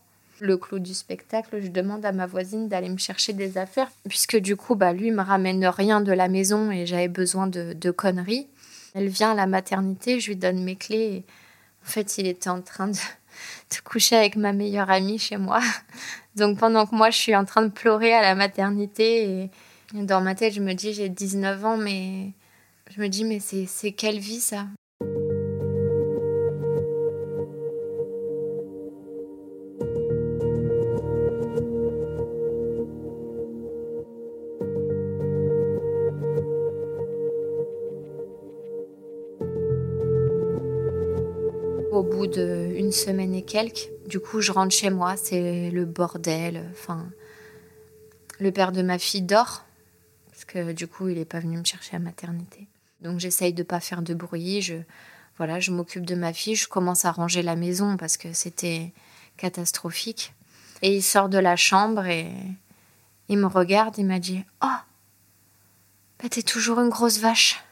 Le 0.41 0.55
clou 0.55 0.79
du 0.79 0.93
spectacle, 0.93 1.59
je 1.61 1.67
demande 1.67 2.05
à 2.05 2.13
ma 2.13 2.25
voisine 2.25 2.69
d'aller 2.69 2.87
me 2.87 2.97
chercher 2.97 3.33
des 3.33 3.57
affaires, 3.57 3.91
puisque 4.07 4.37
du 4.37 4.55
coup, 4.55 4.75
bah, 4.75 4.93
lui 4.93 5.11
me 5.11 5.21
ramène 5.21 5.65
rien 5.65 5.99
de 5.99 6.13
la 6.13 6.29
maison 6.29 6.71
et 6.71 6.85
j'avais 6.85 7.09
besoin 7.09 7.47
de, 7.47 7.73
de, 7.73 7.91
conneries. 7.91 8.47
Elle 8.95 9.07
vient 9.07 9.31
à 9.31 9.35
la 9.35 9.47
maternité, 9.47 10.19
je 10.19 10.29
lui 10.29 10.35
donne 10.35 10.63
mes 10.63 10.75
clés. 10.75 11.23
en 11.85 11.89
fait, 11.89 12.17
il 12.17 12.27
était 12.27 12.49
en 12.49 12.61
train 12.61 12.87
de, 12.87 12.93
de 13.71 13.81
coucher 13.83 14.15
avec 14.15 14.35
ma 14.35 14.53
meilleure 14.53 14.89
amie 14.89 15.19
chez 15.19 15.37
moi. 15.37 15.61
Donc 16.35 16.57
pendant 16.57 16.85
que 16.85 16.95
moi 16.95 17.09
je 17.09 17.17
suis 17.17 17.35
en 17.35 17.45
train 17.45 17.63
de 17.63 17.69
pleurer 17.69 18.13
à 18.13 18.21
la 18.21 18.35
maternité 18.35 19.23
et 19.29 19.49
dans 19.93 20.21
ma 20.21 20.35
tête 20.35 20.53
je 20.53 20.61
me 20.61 20.73
dis 20.73 20.93
j'ai 20.93 21.09
19 21.09 21.65
ans 21.65 21.77
mais 21.77 22.31
je 22.91 23.01
me 23.01 23.07
dis 23.07 23.25
mais 23.25 23.39
c'est 23.39 23.91
quelle 23.91 24.19
vie 24.19 24.39
ça? 24.39 24.67
D'une 42.89 42.97
semaine 42.97 43.35
et 43.35 43.43
quelques, 43.43 43.87
du 44.07 44.19
coup, 44.19 44.41
je 44.41 44.51
rentre 44.51 44.73
chez 44.73 44.89
moi, 44.89 45.15
c'est 45.15 45.69
le 45.69 45.85
bordel. 45.85 46.65
Enfin, 46.71 47.07
le 48.39 48.51
père 48.51 48.71
de 48.71 48.81
ma 48.81 48.97
fille 48.97 49.21
dort 49.21 49.63
parce 50.31 50.45
que 50.45 50.71
du 50.71 50.87
coup, 50.87 51.07
il 51.07 51.17
n'est 51.19 51.25
pas 51.25 51.39
venu 51.39 51.57
me 51.57 51.63
chercher 51.63 51.97
à 51.97 51.99
maternité. 51.99 52.67
Donc, 53.01 53.19
j'essaye 53.19 53.53
de 53.53 53.61
pas 53.61 53.79
faire 53.79 54.01
de 54.01 54.15
bruit. 54.15 54.63
Je, 54.63 54.77
voilà, 55.37 55.59
je 55.59 55.69
m'occupe 55.69 56.05
de 56.05 56.15
ma 56.15 56.33
fille. 56.33 56.55
Je 56.55 56.67
commence 56.67 57.05
à 57.05 57.11
ranger 57.11 57.43
la 57.43 57.55
maison 57.55 57.95
parce 57.95 58.17
que 58.17 58.33
c'était 58.33 58.91
catastrophique. 59.37 60.33
Et 60.81 60.95
il 60.95 61.03
sort 61.03 61.29
de 61.29 61.37
la 61.37 61.55
chambre 61.55 62.07
et 62.07 62.31
il 63.27 63.37
me 63.37 63.45
regarde. 63.45 63.99
Il 63.99 64.07
m'a 64.07 64.19
dit, 64.19 64.43
oh, 64.63 64.77
bah, 66.23 66.29
t'es 66.29 66.41
toujours 66.41 66.79
une 66.79 66.89
grosse 66.89 67.19
vache. 67.19 67.63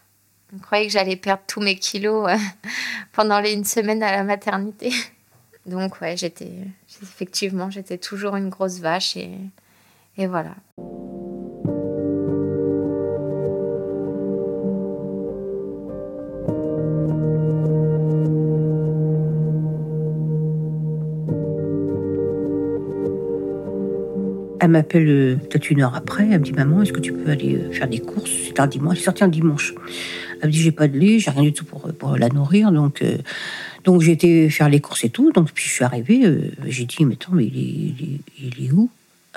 Je 0.54 0.62
croyais 0.62 0.88
que 0.88 0.94
j'allais 0.94 1.18
perdre 1.18 1.44
tous 1.46 1.60
mes 1.60 1.76
kilos 1.76 2.30
euh, 2.30 2.38
pendant 3.12 3.40
les 3.40 3.54
une 3.54 3.66
semaine 3.66 4.02
à 4.02 4.12
la 4.12 4.24
maternité? 4.24 4.92
Donc 5.66 6.00
ouais, 6.02 6.16
j'étais 6.16 6.54
effectivement, 7.02 7.70
j'étais 7.70 7.98
toujours 7.98 8.36
une 8.38 8.50
grosse 8.50 8.80
vache 8.80 9.18
et, 9.18 9.32
et 10.18 10.28
voilà. 10.28 10.56
Elle 24.60 24.72
m'appelle 24.72 25.08
euh, 25.08 25.36
peut-être 25.36 25.70
une 25.70 25.82
heure 25.82 25.96
après. 25.96 26.28
Elle 26.30 26.40
me 26.40 26.44
dit 26.44 26.52
Maman, 26.52 26.82
est-ce 26.82 26.92
que 26.92 27.00
tu 27.00 27.14
peux 27.14 27.32
aller 27.32 27.56
euh, 27.56 27.72
faire 27.72 27.88
des 27.88 28.00
courses? 28.00 28.32
C'est 28.48 28.60
un 28.60 28.68
dimanche. 28.68 28.96
Elle 28.98 29.02
est 29.02 29.06
sortie 29.06 29.24
un 29.24 29.28
dimanche. 29.30 29.74
Elle 30.42 30.48
me 30.48 30.52
dit 30.54 30.62
J'ai 30.62 30.72
pas 30.72 30.88
de 30.88 30.98
lait, 30.98 31.20
j'ai 31.20 31.32
rien 31.32 31.44
du 31.44 31.54
tout 31.54 31.66
pour, 31.66 31.92
pour 31.94 32.18
la 32.18 32.30
nourrir. 32.30 32.72
Donc, 32.72 33.02
euh, 33.02 33.18
donc 33.84 34.02
j'ai 34.02 34.12
été 34.12 34.50
faire 34.50 34.70
les 34.70 34.80
courses 34.80 35.04
et 35.04 35.10
tout. 35.10 35.32
Donc, 35.32 35.52
puis 35.52 35.66
je 35.66 35.72
suis 35.72 35.84
arrivée. 35.84 36.52
j'ai 36.66 36.86
dit 36.86 37.06
Mais 37.06 37.14
attends, 37.14 37.34
mais 37.34 37.46
il 37.46 37.58
est, 37.58 38.56
il 38.60 38.66
est, 38.66 38.72
où? 38.72 38.90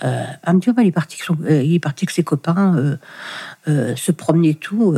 Euh, 0.02 0.25
elle 0.47 0.54
me 0.54 0.61
dit, 0.61 0.71
il, 0.76 0.87
est 0.87 0.92
parti 0.92 1.19
il 1.49 1.75
est 1.75 1.78
parti 1.78 2.04
avec 2.04 2.11
ses 2.11 2.23
copains 2.23 2.99
se 3.66 4.12
promener 4.12 4.54
tout. 4.54 4.97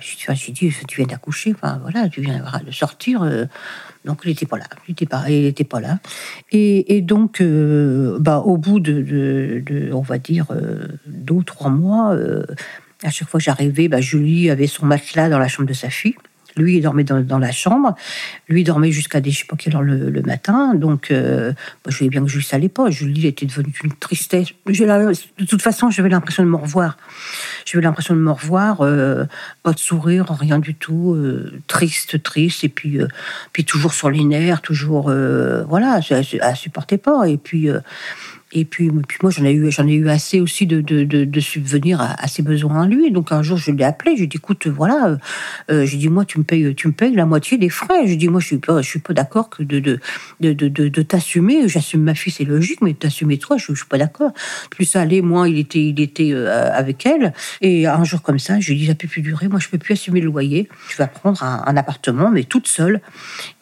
J'ai 0.00 0.52
dit, 0.52 0.72
tu 0.88 0.96
viens 0.96 1.06
d'accoucher, 1.06 1.54
voilà, 1.60 2.08
tu 2.08 2.20
viens 2.20 2.42
de 2.64 2.70
sortir. 2.72 3.20
donc, 4.04 4.22
il 4.24 4.30
n'était 4.30 4.46
pas 4.46 4.58
là. 4.58 4.64
Il 4.88 4.92
n'était 4.92 5.06
pas, 5.06 5.30
il 5.30 5.52
pas 5.66 5.80
là. 5.80 5.98
Et, 6.50 7.02
donc, 7.02 7.42
bah, 7.42 8.38
au 8.38 8.56
bout 8.56 8.80
de, 8.80 9.90
on 9.92 10.00
va 10.00 10.18
dire, 10.18 10.46
deux 11.06 11.34
ou 11.34 11.42
trois 11.44 11.70
mois, 11.70 12.16
à 13.06 13.10
chaque 13.10 13.28
fois 13.28 13.38
que 13.38 13.44
j'arrivais, 13.44 13.88
bah, 13.88 14.00
Julie 14.00 14.50
avait 14.50 14.66
son 14.66 14.86
matelas 14.86 15.28
dans 15.28 15.38
la 15.38 15.48
chambre 15.48 15.68
de 15.68 15.74
sa 15.74 15.90
fille. 15.90 16.16
Lui, 16.56 16.78
il 16.78 16.80
dormait 16.80 17.04
dans, 17.04 17.38
la 17.38 17.52
chambre. 17.52 17.94
Lui, 18.48 18.64
dormait 18.64 18.90
jusqu'à 18.90 19.20
des, 19.20 19.30
je 19.30 19.40
sais 19.40 19.44
pas 19.44 19.56
quelle 19.56 19.76
heure 19.76 19.82
le, 19.82 20.22
matin. 20.22 20.74
Donc, 20.74 21.10
euh, 21.10 21.52
je 21.86 21.98
voyais 21.98 22.08
bien 22.08 22.22
que 22.22 22.28
Julie 22.28 22.44
savait 22.44 22.70
pas. 22.70 22.88
Julie 22.88 23.26
était 23.26 23.44
devenue 23.44 23.74
une 23.84 23.92
tristesse. 23.92 24.48
de 24.66 25.44
toute 25.44 25.60
façon, 25.60 25.90
j'avais 25.90 26.08
l'impression 26.08 26.42
de 26.42 26.48
me 26.48 26.56
revoir. 26.56 26.96
J'avais 27.66 27.84
l'impression 27.84 28.14
de 28.14 28.20
me 28.20 28.30
revoir. 28.30 28.80
Euh, 28.80 29.26
pas 29.62 29.72
de 29.72 29.78
sourire, 29.78 30.24
rien 30.30 30.58
du 30.58 30.74
tout. 30.74 31.12
Euh, 31.14 31.60
triste, 31.66 32.22
triste. 32.22 32.64
Et 32.64 32.70
puis, 32.70 33.00
puis 33.52 33.66
toujours 33.66 33.92
sur 33.92 34.08
les 34.08 34.24
nerfs, 34.24 34.62
toujours. 34.62 35.12
voilà, 35.68 36.00
elle, 36.08 36.24
elle 36.40 36.56
supportait 36.56 36.98
pas. 36.98 37.28
Et 37.28 37.36
puis. 37.36 37.68
Et 38.58 38.64
puis, 38.64 38.90
puis 39.06 39.18
moi, 39.22 39.30
j'en 39.30 39.44
ai 39.44 39.52
eu, 39.52 39.68
ai 39.68 39.94
eu 39.94 40.08
assez 40.08 40.40
aussi 40.40 40.66
de, 40.66 40.80
de, 40.80 41.04
de, 41.04 41.40
subvenir 41.40 42.00
à, 42.00 42.26
ses 42.26 42.42
besoins 42.42 42.84
à 42.84 42.86
lui. 42.86 43.10
Donc 43.10 43.30
un 43.30 43.42
jour, 43.42 43.58
je 43.58 43.70
l'ai 43.70 43.84
appelé. 43.84 44.12
Je 44.12 44.20
lui 44.20 44.24
ai 44.24 44.28
dit, 44.28 44.38
écoute, 44.38 44.66
voilà, 44.66 45.08
euh, 45.08 45.16
euh 45.70 45.84
j'ai 45.84 45.98
dit, 45.98 46.08
moi, 46.08 46.24
tu 46.24 46.38
me 46.38 46.44
payes, 46.44 46.74
tu 46.74 46.88
me 46.88 46.94
payes 46.94 47.14
la 47.14 47.26
moitié 47.26 47.58
des 47.58 47.68
frais. 47.68 48.04
Je 48.04 48.12
lui 48.12 48.16
dit, 48.16 48.28
moi, 48.28 48.40
je 48.40 48.46
suis 48.46 48.56
pas, 48.56 48.80
je 48.80 48.88
suis 48.88 48.98
pas 48.98 49.12
d'accord 49.12 49.50
que 49.50 49.62
de, 49.62 49.78
de, 49.78 50.00
de, 50.40 50.52
de, 50.54 50.88
de 50.88 51.02
t'assumer. 51.02 51.68
J'assume 51.68 52.02
ma 52.02 52.14
fille, 52.14 52.32
c'est 52.32 52.44
logique, 52.44 52.80
mais 52.80 52.94
t'assumer 52.94 53.36
toi, 53.36 53.58
je, 53.58 53.66
je 53.68 53.74
suis 53.74 53.88
pas 53.88 53.98
d'accord. 53.98 54.32
Plus 54.70 54.86
ça 54.86 55.02
allait, 55.02 55.20
moins 55.20 55.46
il 55.46 55.58
était, 55.58 55.88
il 55.88 56.00
était 56.00 56.30
euh, 56.32 56.72
avec 56.72 57.04
elle. 57.04 57.34
Et 57.60 57.86
un 57.86 58.04
jour 58.04 58.22
comme 58.22 58.38
ça, 58.38 58.58
je 58.58 58.68
lui 58.68 58.76
ai 58.76 58.80
dit, 58.80 58.86
ça 58.86 58.94
peut 58.94 59.06
plus 59.06 59.20
durer. 59.20 59.48
Moi, 59.48 59.60
je 59.60 59.68
peux 59.68 59.76
plus 59.76 59.92
assumer 59.92 60.22
le 60.22 60.28
loyer. 60.28 60.70
Tu 60.88 60.96
vas 60.96 61.08
prendre 61.08 61.42
un, 61.42 61.76
appartement, 61.76 62.30
mais 62.30 62.44
toute 62.44 62.68
seule. 62.68 63.02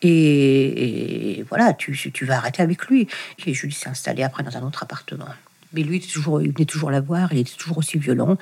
Et, 0.05 1.45
voilà, 1.49 1.73
tu, 1.73 1.97
tu 2.13 2.25
vas 2.25 2.37
arrêter 2.37 2.63
avec 2.63 2.87
lui. 2.87 3.09
Et 3.47 3.55
Julie 3.55 3.73
s'est 3.73 3.89
installée 3.89 4.23
après 4.23 4.43
dans 4.43 4.57
un 4.57 4.63
autre 4.63 4.83
appartement. 4.83 5.29
Mais 5.75 5.83
lui, 5.83 6.01
toujours, 6.01 6.41
il 6.41 6.53
venait 6.53 6.67
toujours 6.67 6.91
la 6.91 7.01
voir, 7.01 7.33
il 7.33 7.41
était 7.41 7.57
toujours 7.57 7.79
aussi 7.79 7.99
violent. 7.99 8.39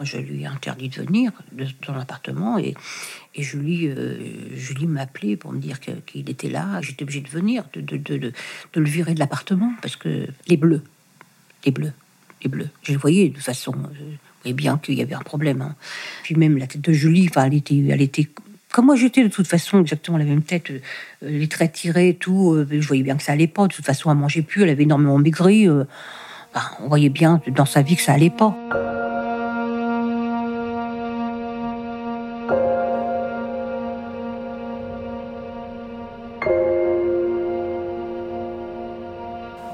Je 0.00 0.18
lui 0.18 0.42
ai 0.42 0.46
interdit 0.46 0.88
de 0.88 1.02
venir 1.02 1.32
dans 1.86 1.94
l'appartement 1.94 2.58
et, 2.58 2.74
et 3.34 3.42
Julie, 3.42 3.88
euh, 3.88 4.16
Julie 4.54 4.86
m'appelait 4.86 5.36
pour 5.36 5.52
me 5.52 5.58
dire 5.58 5.80
qu'il 5.80 6.30
était 6.30 6.48
là. 6.48 6.80
J'étais 6.82 7.02
obligée 7.02 7.22
de 7.22 7.28
venir, 7.28 7.64
de, 7.72 7.80
de, 7.80 7.96
de, 7.96 8.32
le 8.74 8.84
virer 8.84 9.14
de 9.14 9.18
l'appartement 9.18 9.72
parce 9.82 9.96
que 9.96 10.28
les 10.46 10.56
bleus, 10.56 10.82
les 11.64 11.72
bleus, 11.72 11.92
les 12.42 12.48
bleus, 12.48 12.68
je 12.82 12.92
le 12.92 12.98
voyais 12.98 13.30
de 13.30 13.38
façon. 13.38 13.74
Je 13.92 14.04
voyais 14.42 14.54
bien 14.54 14.78
qu'il 14.78 14.94
y 14.94 15.02
avait 15.02 15.14
un 15.14 15.20
problème. 15.20 15.62
Hein. 15.62 15.74
Puis 16.22 16.36
même 16.36 16.56
la 16.56 16.68
tête 16.68 16.82
de 16.82 16.92
Julie, 16.92 17.26
enfin, 17.28 17.46
elle 17.46 17.54
était, 17.54 17.84
elle 17.88 18.00
était 18.00 18.28
moi 18.82 18.96
j'étais 18.96 19.22
de 19.22 19.28
toute 19.28 19.46
façon 19.46 19.80
exactement 19.80 20.18
la 20.18 20.24
même 20.24 20.42
tête, 20.42 20.70
euh, 20.70 20.80
les 21.22 21.48
traits 21.48 21.72
tirés 21.72 22.10
et 22.10 22.14
tout, 22.14 22.52
euh, 22.52 22.66
je 22.70 22.86
voyais 22.86 23.02
bien 23.02 23.16
que 23.16 23.22
ça 23.22 23.32
allait 23.32 23.46
pas. 23.46 23.66
De 23.66 23.72
toute 23.72 23.84
façon, 23.84 24.10
elle 24.10 24.18
mangeait 24.18 24.42
plus, 24.42 24.62
elle 24.62 24.70
avait 24.70 24.82
énormément 24.82 25.18
maigri. 25.18 25.68
Euh, 25.68 25.84
on 26.80 26.88
voyait 26.88 27.10
bien 27.10 27.40
dans 27.48 27.66
sa 27.66 27.82
vie 27.82 27.96
que 27.96 28.02
ça 28.02 28.12
allait 28.12 28.30
pas. 28.30 28.56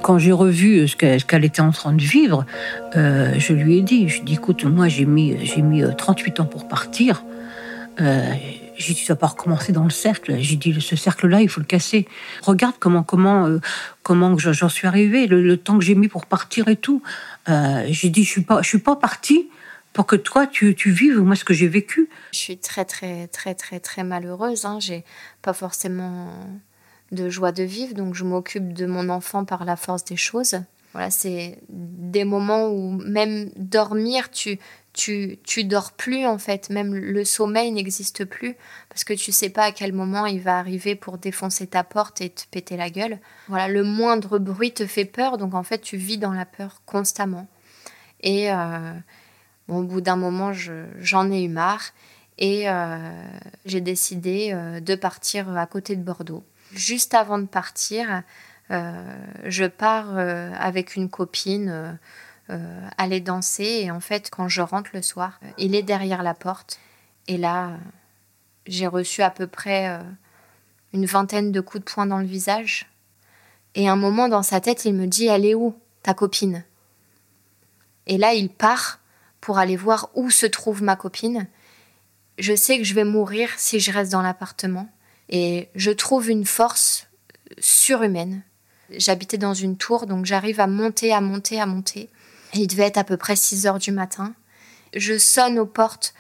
quand 0.02 0.18
j'ai 0.18 0.32
revu 0.32 0.88
ce 0.88 0.96
qu'elle 0.96 1.44
était 1.44 1.60
en 1.60 1.70
train 1.70 1.92
de 1.92 2.02
vivre, 2.02 2.44
je 2.92 3.52
lui 3.52 3.78
ai 3.78 3.82
dit, 3.82 4.08
je 4.08 4.22
dis, 4.22 4.34
écoute, 4.34 4.64
moi 4.64 4.88
j'ai 4.88 5.06
mis, 5.06 5.36
j'ai 5.46 5.62
mis 5.62 5.84
38 5.96 6.40
ans 6.40 6.44
pour 6.44 6.66
partir. 6.66 7.22
J'ai 7.98 8.94
dit, 8.94 9.04
ça 9.04 9.14
va 9.14 9.18
pas 9.18 9.26
recommencer 9.28 9.72
dans 9.72 9.84
le 9.84 9.90
cercle. 9.90 10.36
J'ai 10.38 10.56
dit, 10.56 10.80
ce 10.80 10.96
cercle-là, 10.96 11.40
il 11.40 11.48
faut 11.48 11.60
le 11.60 11.66
casser. 11.66 12.08
Regarde 12.42 12.74
comment, 12.78 13.02
comment, 13.02 13.46
euh, 13.46 13.60
comment 14.02 14.36
j'en 14.38 14.68
suis 14.68 14.86
arrivée, 14.86 15.26
le, 15.26 15.56
temps 15.56 15.78
que 15.78 15.84
j'ai 15.84 15.94
mis 15.94 16.08
pour 16.08 16.26
partir 16.26 16.68
et 16.68 16.76
tout. 16.76 17.02
Euh, 17.48 17.84
j'ai 17.88 18.08
dit, 18.08 18.24
je 18.24 18.30
suis 18.30 18.42
pas, 18.42 18.62
je 18.62 18.68
suis 18.68 18.78
pas 18.78 18.96
partie 18.96 19.48
pour 19.92 20.06
que 20.06 20.16
toi, 20.16 20.46
tu, 20.46 20.74
tu 20.74 20.90
vives 20.90 21.18
moi 21.18 21.36
ce 21.36 21.44
que 21.44 21.54
j'ai 21.54 21.68
vécu. 21.68 22.08
Je 22.32 22.38
suis 22.38 22.58
très, 22.58 22.84
très, 22.84 23.28
très, 23.28 23.54
très, 23.54 23.78
très 23.78 24.04
malheureuse. 24.04 24.64
Hein. 24.64 24.78
J'ai 24.80 25.04
pas 25.42 25.52
forcément 25.52 26.32
de 27.12 27.28
joie 27.28 27.52
de 27.52 27.62
vivre, 27.62 27.94
donc 27.94 28.14
je 28.14 28.24
m'occupe 28.24 28.72
de 28.72 28.86
mon 28.86 29.10
enfant 29.10 29.44
par 29.44 29.64
la 29.64 29.76
force 29.76 30.04
des 30.04 30.16
choses. 30.16 30.56
Voilà, 30.92 31.10
c'est 31.10 31.58
des 31.68 32.24
moments 32.24 32.68
où 32.68 32.90
même 32.90 33.50
dormir, 33.56 34.30
tu, 34.30 34.58
tu, 34.92 35.38
tu 35.42 35.64
dors 35.64 35.92
plus 35.92 36.26
en 36.26 36.38
fait, 36.38 36.68
même 36.68 36.94
le 36.94 37.24
sommeil 37.24 37.72
n'existe 37.72 38.24
plus 38.24 38.56
parce 38.88 39.04
que 39.04 39.14
tu 39.14 39.32
sais 39.32 39.48
pas 39.48 39.64
à 39.64 39.72
quel 39.72 39.92
moment 39.92 40.26
il 40.26 40.40
va 40.40 40.58
arriver 40.58 40.94
pour 40.96 41.18
défoncer 41.18 41.66
ta 41.66 41.82
porte 41.82 42.20
et 42.20 42.30
te 42.30 42.42
péter 42.50 42.76
la 42.76 42.90
gueule. 42.90 43.18
Voilà, 43.48 43.68
le 43.68 43.84
moindre 43.84 44.38
bruit 44.38 44.72
te 44.72 44.86
fait 44.86 45.06
peur, 45.06 45.38
donc 45.38 45.54
en 45.54 45.62
fait 45.62 45.80
tu 45.80 45.96
vis 45.96 46.18
dans 46.18 46.32
la 46.32 46.44
peur 46.44 46.82
constamment. 46.84 47.48
Et 48.20 48.52
euh, 48.52 48.92
au 49.68 49.82
bout 49.82 50.00
d'un 50.00 50.16
moment, 50.16 50.52
j'en 50.52 51.30
ai 51.30 51.44
eu 51.44 51.48
marre 51.48 51.92
et 52.38 52.68
euh, 52.68 52.98
j'ai 53.64 53.80
décidé 53.80 54.50
euh, 54.52 54.80
de 54.80 54.94
partir 54.94 55.56
à 55.56 55.66
côté 55.66 55.96
de 55.96 56.02
Bordeaux. 56.02 56.44
Juste 56.72 57.14
avant 57.14 57.38
de 57.38 57.46
partir, 57.46 58.22
je 58.70 59.66
pars 59.66 60.16
avec 60.16 60.96
une 60.96 61.10
copine 61.10 61.98
euh, 62.50 62.88
aller 62.98 63.20
danser. 63.20 63.82
Et 63.84 63.90
en 63.90 64.00
fait, 64.00 64.30
quand 64.30 64.48
je 64.48 64.62
rentre 64.62 64.90
le 64.94 65.02
soir, 65.02 65.40
il 65.58 65.74
est 65.74 65.82
derrière 65.82 66.22
la 66.22 66.34
porte. 66.34 66.78
Et 67.28 67.36
là, 67.36 67.76
j'ai 68.66 68.86
reçu 68.86 69.22
à 69.22 69.30
peu 69.30 69.46
près 69.46 69.88
euh, 69.88 70.02
une 70.92 71.06
vingtaine 71.06 71.52
de 71.52 71.60
coups 71.60 71.84
de 71.84 71.90
poing 71.90 72.06
dans 72.06 72.18
le 72.18 72.26
visage. 72.26 72.88
Et 73.74 73.88
un 73.88 73.96
moment 73.96 74.28
dans 74.28 74.42
sa 74.42 74.60
tête, 74.60 74.84
il 74.84 74.94
me 74.94 75.06
dit 75.06 75.26
Elle 75.26 75.46
est 75.46 75.54
où, 75.54 75.74
ta 76.02 76.14
copine? 76.14 76.64
Et 78.06 78.18
là, 78.18 78.34
il 78.34 78.50
part 78.50 78.98
pour 79.40 79.58
aller 79.58 79.76
voir 79.76 80.10
où 80.14 80.30
se 80.30 80.46
trouve 80.46 80.82
ma 80.82 80.96
copine. 80.96 81.48
Je 82.38 82.54
sais 82.54 82.78
que 82.78 82.84
je 82.84 82.94
vais 82.94 83.04
mourir 83.04 83.50
si 83.56 83.80
je 83.80 83.92
reste 83.92 84.12
dans 84.12 84.22
l'appartement. 84.22 84.88
Et 85.28 85.68
je 85.74 85.90
trouve 85.90 86.30
une 86.30 86.44
force 86.44 87.08
surhumaine. 87.58 88.42
J'habitais 88.90 89.38
dans 89.38 89.54
une 89.54 89.76
tour, 89.76 90.06
donc 90.06 90.26
j'arrive 90.26 90.60
à 90.60 90.66
monter, 90.66 91.12
à 91.12 91.20
monter, 91.20 91.60
à 91.60 91.66
monter. 91.66 92.10
Il 92.54 92.66
devait 92.66 92.84
être 92.84 92.98
à 92.98 93.04
peu 93.04 93.16
près 93.16 93.36
6 93.36 93.66
heures 93.66 93.78
du 93.78 93.92
matin. 93.92 94.34
Je 94.94 95.18
sonne 95.18 95.58
aux 95.58 95.66
portes. 95.66 96.14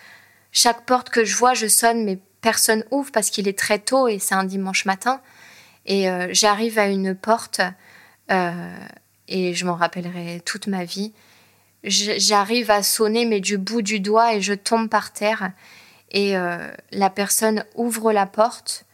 Chaque 0.50 0.84
porte 0.86 1.10
que 1.10 1.24
je 1.24 1.36
vois, 1.36 1.54
je 1.54 1.66
sonne, 1.66 2.04
mais 2.04 2.18
personne 2.40 2.84
ouvre 2.90 3.10
parce 3.12 3.30
qu'il 3.30 3.48
est 3.48 3.58
très 3.58 3.78
tôt 3.78 4.08
et 4.08 4.18
c'est 4.18 4.34
un 4.34 4.44
dimanche 4.44 4.84
matin. 4.84 5.20
Et 5.86 6.08
euh, 6.08 6.28
j'arrive 6.32 6.78
à 6.78 6.86
une 6.86 7.14
porte 7.14 7.60
euh, 8.30 8.74
et 9.28 9.54
je 9.54 9.64
m'en 9.64 9.74
rappellerai 9.74 10.42
toute 10.44 10.66
ma 10.66 10.84
vie. 10.84 11.12
J'arrive 11.84 12.70
à 12.70 12.82
sonner, 12.82 13.24
mais 13.24 13.40
du 13.40 13.58
bout 13.58 13.82
du 13.82 13.98
doigt 13.98 14.34
et 14.34 14.40
je 14.40 14.54
tombe 14.54 14.88
par 14.88 15.12
terre. 15.12 15.52
Et 16.10 16.36
euh, 16.36 16.70
la 16.92 17.10
personne 17.10 17.64
ouvre 17.74 18.12
la 18.12 18.26
porte, 18.26 18.84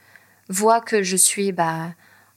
voit 0.48 0.80
que 0.80 1.02
je 1.02 1.16
suis 1.16 1.52
bah, 1.52 1.92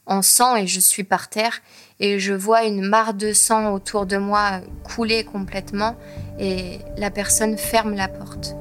en 0.05 0.21
sang 0.21 0.55
et 0.55 0.67
je 0.67 0.79
suis 0.79 1.03
par 1.03 1.29
terre 1.29 1.61
et 2.01 2.19
je 2.19 2.33
vois 2.33 2.63
une 2.63 2.81
mare 2.81 3.13
de 3.13 3.31
sang 3.31 3.73
autour 3.73 4.07
de 4.07 4.17
moi 4.17 4.59
couler 4.83 5.23
complètement 5.23 5.95
et 6.39 6.79
la 6.97 7.11
personne 7.11 7.57
ferme 7.57 7.93
la 7.93 8.07
porte. 8.07 8.55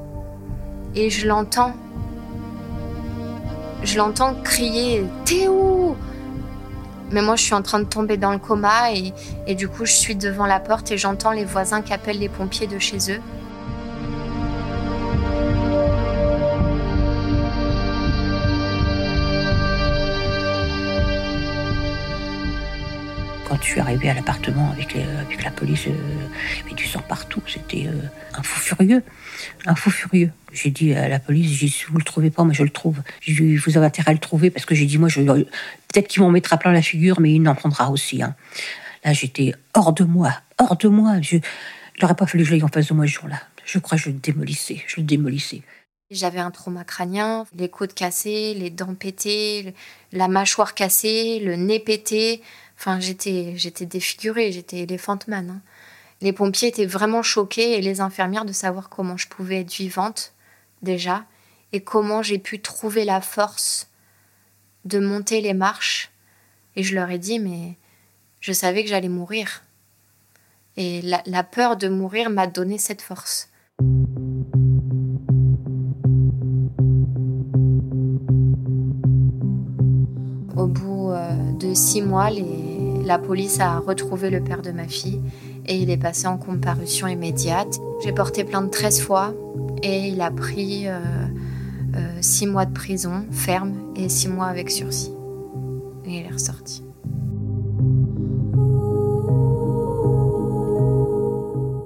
Et 0.93 1.09
je 1.09 1.27
l'entends. 1.27 1.73
Je 3.83 3.97
l'entends 3.97 4.35
crier 4.43 5.03
T'es 5.25 5.47
où? 5.47 5.95
Mais 7.11 7.23
moi 7.23 7.35
je 7.35 7.43
suis 7.43 7.55
en 7.55 7.63
train 7.63 7.79
de 7.79 7.85
tomber 7.85 8.15
dans 8.15 8.31
le 8.31 8.37
coma 8.37 8.93
et, 8.93 9.11
et 9.47 9.55
du 9.55 9.67
coup 9.67 9.85
je 9.85 9.91
suis 9.91 10.15
devant 10.15 10.45
la 10.45 10.59
porte 10.59 10.91
et 10.91 10.97
j'entends 10.99 11.31
les 11.31 11.43
voisins 11.43 11.81
qui 11.81 11.93
appellent 11.93 12.19
les 12.19 12.29
pompiers 12.29 12.67
de 12.67 12.77
chez 12.77 13.11
eux. 13.11 13.21
Je 23.61 23.67
suis 23.67 23.79
arrivée 23.79 24.09
à 24.09 24.13
l'appartement 24.13 24.71
avec, 24.71 24.95
euh, 24.95 25.21
avec 25.21 25.43
la 25.43 25.51
police, 25.51 25.87
euh, 25.87 26.27
il 26.65 26.71
y 26.71 26.75
du 26.75 26.85
sang 26.85 27.01
partout. 27.07 27.41
C'était 27.47 27.87
euh, 27.87 28.01
un 28.33 28.43
fou 28.43 28.59
furieux. 28.59 29.03
Un 29.65 29.75
fou 29.75 29.89
furieux. 29.89 30.31
J'ai 30.51 30.71
dit 30.71 30.93
à 30.93 31.07
la 31.07 31.19
police, 31.19 31.51
j'ai 31.51 31.67
si 31.67 31.85
vous 31.85 31.97
le 31.97 32.03
trouvez 32.03 32.29
pas, 32.29 32.43
moi 32.43 32.53
je 32.53 32.63
le 32.63 32.69
trouve. 32.69 33.01
J'ai 33.21 33.33
dit, 33.33 33.55
vous 33.55 33.77
avez 33.77 33.85
intérêt 33.85 34.11
à 34.11 34.13
le 34.13 34.19
trouver 34.19 34.49
parce 34.49 34.65
que 34.65 34.75
j'ai 34.75 34.85
dit, 34.85 34.97
moi, 34.97 35.09
je, 35.09 35.21
peut-être 35.21 36.07
qu'il 36.07 36.21
m'en 36.21 36.29
mettra 36.29 36.57
plein 36.57 36.71
la 36.71 36.81
figure, 36.81 37.21
mais 37.21 37.33
il 37.33 37.41
n'en 37.41 37.55
prendra 37.55 37.89
aussi. 37.89 38.21
Hein. 38.21 38.35
Là, 39.03 39.13
j'étais 39.13 39.53
hors 39.73 39.93
de 39.93 40.03
moi, 40.03 40.33
hors 40.57 40.75
de 40.75 40.87
moi. 40.87 41.21
Je, 41.21 41.37
il 41.37 41.41
n'aurait 42.01 42.15
pas 42.15 42.25
fallu 42.25 42.43
que 42.43 42.49
j'aille 42.49 42.63
en 42.63 42.67
face 42.67 42.87
de 42.87 42.93
moi 42.93 43.05
ce 43.05 43.13
jour-là. 43.13 43.41
Je 43.65 43.79
crois 43.79 43.97
que 43.97 44.03
je 44.03 44.09
le 44.09 44.15
démolissais, 44.15 44.83
je 44.87 44.97
le 44.97 45.03
démolissais. 45.03 45.61
J'avais 46.09 46.39
un 46.39 46.51
trauma 46.51 46.83
crânien, 46.83 47.45
les 47.55 47.69
côtes 47.69 47.93
cassées, 47.93 48.53
les 48.53 48.69
dents 48.69 48.95
pétées, 48.95 49.73
la 50.11 50.27
mâchoire 50.27 50.73
cassée, 50.73 51.39
le 51.39 51.55
nez 51.55 51.79
pété. 51.79 52.41
Enfin, 52.81 52.99
j'étais, 52.99 53.53
j'étais 53.57 53.85
défigurée, 53.85 54.51
j'étais 54.51 54.79
Elephant 54.79 55.19
Man. 55.27 55.51
Hein. 55.51 55.61
Les 56.19 56.33
pompiers 56.33 56.69
étaient 56.69 56.87
vraiment 56.87 57.21
choqués 57.21 57.77
et 57.77 57.81
les 57.81 58.01
infirmières 58.01 58.43
de 58.43 58.53
savoir 58.53 58.89
comment 58.89 59.17
je 59.17 59.27
pouvais 59.27 59.61
être 59.61 59.71
vivante 59.71 60.33
déjà 60.81 61.25
et 61.73 61.83
comment 61.83 62.23
j'ai 62.23 62.39
pu 62.39 62.59
trouver 62.59 63.05
la 63.05 63.21
force 63.21 63.87
de 64.85 64.97
monter 64.97 65.41
les 65.41 65.53
marches. 65.53 66.09
Et 66.75 66.81
je 66.81 66.95
leur 66.95 67.11
ai 67.11 67.19
dit, 67.19 67.37
mais 67.37 67.77
je 68.39 68.51
savais 68.51 68.83
que 68.83 68.89
j'allais 68.89 69.09
mourir. 69.09 69.61
Et 70.75 71.03
la, 71.03 71.43
peur 71.43 71.77
de 71.77 71.87
mourir 71.87 72.31
m'a 72.31 72.47
donné 72.47 72.79
cette 72.79 73.03
force. 73.03 73.51
Au 80.57 80.65
bout 80.65 81.11
euh, 81.11 81.51
de 81.59 81.75
six 81.75 82.01
mois, 82.01 82.31
la 83.03 83.17
police 83.17 83.59
a 83.59 83.79
retrouvé 83.79 84.29
le 84.29 84.43
père 84.43 84.61
de 84.61 84.71
ma 84.71 84.87
fille 84.87 85.21
et 85.65 85.77
il 85.77 85.89
est 85.89 85.97
passé 85.97 86.27
en 86.27 86.37
comparution 86.37 87.07
immédiate. 87.07 87.79
J'ai 88.03 88.11
porté 88.11 88.43
plainte 88.43 88.71
13 88.71 89.01
fois 89.01 89.33
et 89.83 90.07
il 90.07 90.21
a 90.21 90.31
pris 90.31 90.87
euh, 90.87 90.99
euh, 91.95 92.17
six 92.21 92.47
mois 92.47 92.65
de 92.65 92.73
prison 92.73 93.25
ferme 93.31 93.73
et 93.95 94.09
six 94.09 94.27
mois 94.27 94.47
avec 94.47 94.71
sursis. 94.71 95.11
Et 96.05 96.19
il 96.19 96.25
est 96.25 96.33
ressorti. 96.33 96.83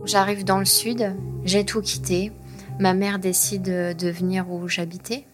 J'arrive 0.06 0.46
dans 0.46 0.60
le 0.60 0.66
sud, 0.66 1.16
j'ai 1.44 1.66
tout 1.66 1.82
quitté. 1.82 2.32
Ma 2.80 2.94
mère 2.94 3.20
décide 3.20 3.64
de 3.64 4.10
venir 4.10 4.52
où 4.52 4.68
j'habitais. 4.68 5.26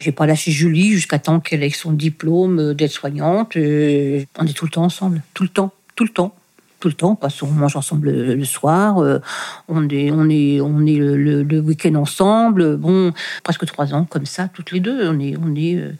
J'ai 0.00 0.12
pas 0.12 0.26
lâché 0.26 0.50
Julie 0.50 0.92
jusqu'à 0.92 1.18
temps 1.18 1.40
qu'elle 1.40 1.62
ait 1.62 1.70
son 1.70 1.92
diplôme 1.92 2.74
d'aide-soignante. 2.74 3.56
On 3.56 3.60
est 3.60 4.54
tout 4.54 4.64
le 4.64 4.70
temps 4.70 4.84
ensemble, 4.84 5.22
tout 5.34 5.42
le 5.42 5.50
temps, 5.50 5.72
tout 5.94 6.04
le 6.04 6.10
temps 6.10 6.34
tout 6.80 6.88
le 6.88 6.94
temps 6.94 7.14
parce 7.14 7.40
qu'on 7.40 7.46
mange 7.48 7.76
ensemble 7.76 8.10
le, 8.10 8.44
soir, 8.44 8.98
euh, 8.98 9.20
on 9.68 9.88
est, 9.88 10.10
on 10.10 10.28
est, 10.28 10.60
on 10.60 10.84
est 10.86 10.96
le, 10.96 11.60
week-end 11.60 11.94
ensemble. 11.94 12.76
Bon, 12.76 13.12
presque 13.44 13.66
trois 13.66 13.94
ans 13.94 14.06
comme 14.06 14.26
ça, 14.26 14.48
toutes 14.48 14.72
les 14.72 14.80
deux. 14.80 15.08
On 15.08 15.20
est, 15.20 15.36
on 15.36 15.54
est, 15.54 15.76
euh, 15.76 15.92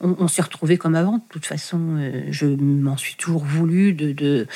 on, 0.00 0.28
s'est 0.28 0.42
retrouvés 0.42 0.76
comme 0.76 0.96
avant. 0.96 1.18
De 1.18 1.22
toute 1.30 1.46
façon, 1.46 1.78
euh, 1.98 2.24
je 2.30 2.46
m'en 2.46 2.96
suis 2.96 3.14
toujours 3.14 3.44
voulu 3.44 3.94
de 3.94 4.46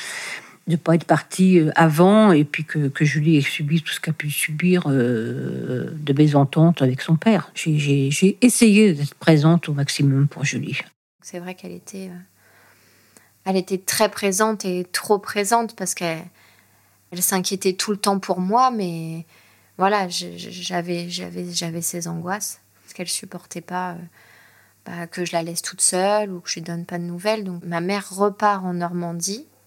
de 0.69 0.75
pas 0.75 0.95
être 0.95 1.03
partie 1.03 1.59
avant 1.75 2.31
et 2.31 2.45
puis 2.45 2.63
que, 2.63 2.87
que 2.87 3.03
Julie 3.03 3.37
ait 3.37 3.41
subi 3.41 3.81
tout 3.81 3.91
ce 3.91 3.99
qu'a 3.99 4.13
pu 4.13 4.29
subir 4.29 4.87
de 4.87 6.13
mésentente 6.15 6.81
avec 6.81 7.01
son 7.01 7.15
père. 7.15 7.51
J'ai 7.55 8.37
essayé 8.41 8.93
d'être 8.93 9.15
présente 9.15 9.67
au 9.67 9.73
maximum 9.73 10.27
pour 10.27 10.45
Julie. 10.45 10.79
C'est 11.21 11.39
vrai 11.39 11.55
qu'elle 11.55 11.73
était 11.73 12.09
elle 13.45 13.57
était 13.57 13.77
très 13.79 14.09
présente 14.09 14.65
et 14.65 14.85
trop 14.91 15.17
présente 15.17 15.75
parce 15.75 15.95
qu'elle 15.95 16.23
elle, 17.11 17.21
s'inquiétait 17.21 17.73
tout 17.73 17.91
le 17.91 17.97
temps 17.97 18.19
pour 18.19 18.39
moi, 18.39 18.69
mais 18.69 19.25
voilà, 19.77 20.07
j'avais 20.07 21.09
j'avais 21.09 21.81
ses 21.81 22.07
angoisses 22.07 22.59
parce 22.83 22.93
qu'elle 22.93 23.07
supportait 23.07 23.61
pas 23.61 23.93
euh, 23.93 23.95
bah, 24.85 25.07
que 25.07 25.25
je 25.25 25.31
la 25.33 25.41
laisse 25.41 25.61
toute 25.61 25.81
seule 25.81 26.31
ou 26.31 26.41
que 26.41 26.49
je 26.49 26.55
lui 26.55 26.61
donne 26.61 26.85
pas 26.85 26.99
de 26.99 27.03
nouvelles. 27.03 27.43
Donc 27.43 27.63
ma 27.63 27.81
mère 27.81 28.09
repart 28.09 28.63
en 28.63 28.73
Normandie 28.73 29.47
euh, 29.47 29.58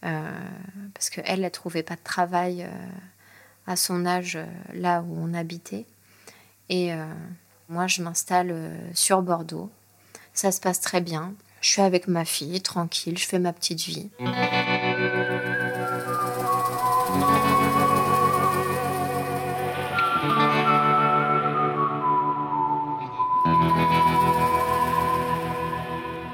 parce 0.00 1.10
qu'elle 1.10 1.44
elle, 1.44 1.50
trouvait 1.50 1.82
pas 1.82 1.96
de 1.96 2.02
travail 2.02 2.62
euh, 2.62 2.70
à 3.66 3.76
son 3.76 4.06
âge 4.06 4.38
là 4.74 5.02
où 5.02 5.14
on 5.18 5.34
habitait 5.34 5.86
et 6.68 6.90
moi 7.68 7.86
je 7.86 8.02
m'installe 8.02 8.72
sur 8.94 9.22
Bordeaux. 9.22 9.70
Ça 10.32 10.52
se 10.52 10.60
passe 10.60 10.80
très 10.80 11.00
bien. 11.00 11.34
Je 11.60 11.70
suis 11.70 11.82
avec 11.82 12.06
ma 12.06 12.24
fille, 12.24 12.60
tranquille, 12.60 13.18
je 13.18 13.26
fais 13.26 13.40
ma 13.40 13.52
petite 13.52 13.80
vie. 13.80 14.10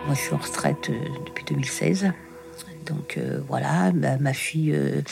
Moi, 0.07 0.15
je 0.15 0.21
suis 0.21 0.35
en 0.35 0.37
retraite 0.37 0.91
euh, 0.91 1.09
depuis 1.25 1.45
2016. 1.45 2.13
Donc 2.87 3.17
euh, 3.17 3.41
voilà, 3.49 3.93
ma 3.93 4.33
fille 4.33 4.73
euh, 4.75 5.03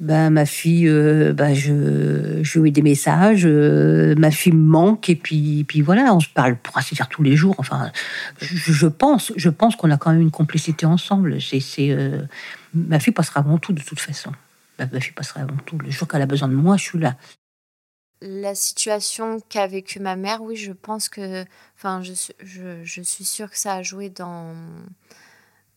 ben, 0.00 0.30
ma 0.30 0.46
fille, 0.46 0.88
euh, 0.88 1.34
ben, 1.34 1.52
je, 1.52 2.40
je 2.42 2.58
lui 2.58 2.70
ai 2.70 2.72
des 2.72 2.80
messages, 2.80 3.46
ma 3.46 4.30
fille 4.30 4.54
me 4.54 4.64
manque, 4.64 5.10
et 5.10 5.14
puis, 5.14 5.64
puis 5.64 5.82
voilà, 5.82 6.14
on 6.14 6.20
se 6.20 6.28
parle 6.28 6.56
pour 6.56 6.78
ainsi 6.78 6.94
dire 6.94 7.06
tous 7.08 7.22
les 7.22 7.36
jours. 7.36 7.54
Enfin, 7.58 7.92
je, 8.40 8.86
pense, 8.86 9.30
je 9.36 9.50
pense 9.50 9.76
qu'on 9.76 9.90
a 9.90 9.98
quand 9.98 10.10
même 10.10 10.22
une 10.22 10.30
complicité 10.30 10.86
ensemble. 10.86 11.38
C'est, 11.42 11.60
euh, 11.90 12.22
ma 12.72 12.98
fille 12.98 13.12
passera 13.12 13.40
avant 13.40 13.58
tout 13.58 13.74
de 13.74 13.82
toute 13.82 14.00
façon. 14.00 14.32
Ma, 14.78 14.86
fille 15.00 15.12
passera 15.12 15.42
avant 15.42 15.58
tout. 15.66 15.76
Le 15.76 15.90
jour 15.90 16.08
qu'elle 16.08 16.22
a 16.22 16.26
besoin 16.26 16.48
de 16.48 16.54
moi, 16.54 16.78
je 16.78 16.84
suis 16.84 16.98
là. 16.98 17.16
La 18.22 18.54
situation 18.54 19.38
qu'a 19.50 19.66
vécue 19.66 20.00
ma 20.00 20.16
mère, 20.16 20.40
oui, 20.42 20.56
je 20.56 20.72
pense 20.72 21.10
que, 21.10 21.44
enfin, 21.76 22.02
je, 22.02 22.14
je, 22.42 22.82
je 22.84 23.02
suis 23.02 23.24
sûre 23.24 23.50
que 23.50 23.58
ça 23.58 23.74
a 23.74 23.82
joué 23.82 24.08
dans 24.08 24.54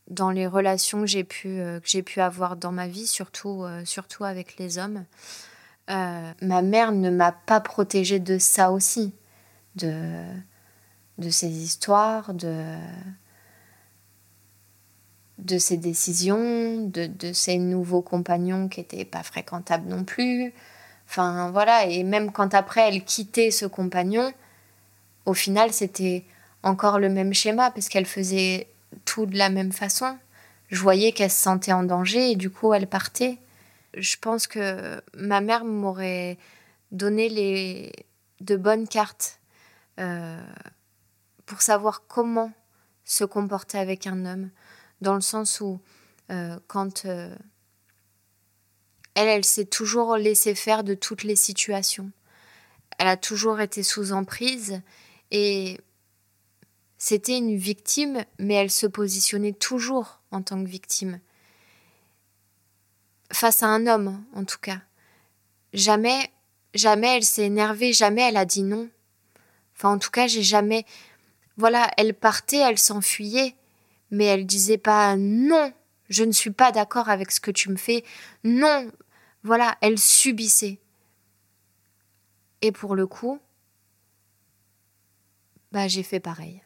dans 0.09 0.31
les 0.31 0.47
relations 0.47 1.01
que 1.01 1.07
j'ai 1.07 1.23
pu, 1.23 1.59
euh, 1.59 1.79
pu 1.79 2.21
avoir 2.21 2.55
dans 2.55 2.71
ma 2.71 2.87
vie, 2.87 3.07
surtout, 3.07 3.63
euh, 3.63 3.85
surtout 3.85 4.23
avec 4.23 4.57
les 4.57 4.77
hommes. 4.77 5.05
Euh, 5.89 6.31
ma 6.41 6.61
mère 6.61 6.91
ne 6.91 7.09
m'a 7.09 7.31
pas 7.31 7.59
protégée 7.59 8.19
de 8.19 8.37
ça 8.37 8.71
aussi, 8.71 9.13
de, 9.75 10.23
de 11.17 11.29
ces 11.29 11.49
histoires, 11.49 12.33
de, 12.33 12.75
de 15.39 15.57
ces 15.57 15.77
décisions, 15.77 16.87
de, 16.87 17.07
de 17.07 17.33
ces 17.33 17.57
nouveaux 17.57 18.01
compagnons 18.01 18.69
qui 18.69 18.79
n'étaient 18.79 19.05
pas 19.05 19.23
fréquentables 19.23 19.87
non 19.89 20.03
plus. 20.03 20.53
Enfin 21.07 21.51
voilà, 21.51 21.85
et 21.85 22.03
même 22.03 22.31
quand 22.31 22.53
après 22.53 22.87
elle 22.87 23.03
quittait 23.03 23.51
ce 23.51 23.65
compagnon, 23.65 24.31
au 25.25 25.33
final 25.33 25.73
c'était 25.73 26.23
encore 26.63 26.97
le 26.97 27.09
même 27.09 27.33
schéma 27.33 27.71
parce 27.71 27.89
qu'elle 27.89 28.05
faisait 28.05 28.67
tout 29.05 29.25
de 29.25 29.37
la 29.37 29.49
même 29.49 29.71
façon. 29.71 30.17
Je 30.69 30.79
voyais 30.79 31.11
qu'elle 31.11 31.31
se 31.31 31.41
sentait 31.41 31.73
en 31.73 31.83
danger 31.83 32.31
et 32.31 32.35
du 32.35 32.49
coup 32.49 32.73
elle 32.73 32.87
partait. 32.87 33.37
Je 33.95 34.15
pense 34.17 34.47
que 34.47 35.01
ma 35.13 35.41
mère 35.41 35.65
m'aurait 35.65 36.37
donné 36.91 37.29
les 37.29 37.91
de 38.41 38.55
bonnes 38.55 38.87
cartes 38.87 39.39
euh, 39.99 40.43
pour 41.45 41.61
savoir 41.61 42.03
comment 42.07 42.51
se 43.05 43.23
comporter 43.23 43.77
avec 43.77 44.07
un 44.07 44.25
homme, 44.25 44.49
dans 45.01 45.15
le 45.15 45.21
sens 45.21 45.61
où 45.61 45.79
euh, 46.31 46.57
quand 46.67 47.05
euh, 47.05 47.35
elle, 49.15 49.27
elle 49.27 49.45
s'est 49.45 49.65
toujours 49.65 50.17
laissée 50.17 50.55
faire 50.55 50.83
de 50.83 50.93
toutes 50.93 51.23
les 51.23 51.35
situations. 51.35 52.11
Elle 52.97 53.07
a 53.07 53.17
toujours 53.17 53.59
été 53.59 53.83
sous 53.83 54.13
emprise 54.13 54.81
et 55.31 55.79
c'était 57.05 57.37
une 57.37 57.57
victime, 57.57 58.23
mais 58.39 58.53
elle 58.53 58.71
se 58.71 58.87
positionnait 58.87 59.51
toujours 59.51 60.21
en 60.31 60.41
tant 60.41 60.63
que 60.63 60.69
victime. 60.69 61.19
Face 63.33 63.61
à 63.61 63.67
un 63.67 63.87
homme, 63.87 64.23
en 64.33 64.45
tout 64.45 64.57
cas. 64.57 64.79
Jamais, 65.73 66.31
jamais 66.73 67.17
elle 67.17 67.25
s'est 67.25 67.43
énervée, 67.43 67.91
jamais 67.91 68.21
elle 68.21 68.37
a 68.37 68.45
dit 68.45 68.63
non. 68.63 68.89
Enfin, 69.75 69.89
en 69.89 69.99
tout 69.99 70.11
cas, 70.11 70.27
j'ai 70.27 70.43
jamais. 70.43 70.85
Voilà, 71.57 71.91
elle 71.97 72.13
partait, 72.13 72.59
elle 72.59 72.79
s'enfuyait, 72.79 73.53
mais 74.09 74.23
elle 74.23 74.45
disait 74.45 74.77
pas 74.77 75.17
non, 75.17 75.73
je 76.07 76.23
ne 76.23 76.31
suis 76.31 76.51
pas 76.51 76.71
d'accord 76.71 77.09
avec 77.09 77.31
ce 77.31 77.41
que 77.41 77.51
tu 77.51 77.69
me 77.69 77.75
fais. 77.75 78.05
Non, 78.45 78.89
voilà, 79.43 79.77
elle 79.81 79.99
subissait. 79.99 80.79
Et 82.61 82.71
pour 82.71 82.95
le 82.95 83.07
coup, 83.07 83.41
bah 85.73 85.89
j'ai 85.89 86.03
fait 86.03 86.21
pareil. 86.21 86.63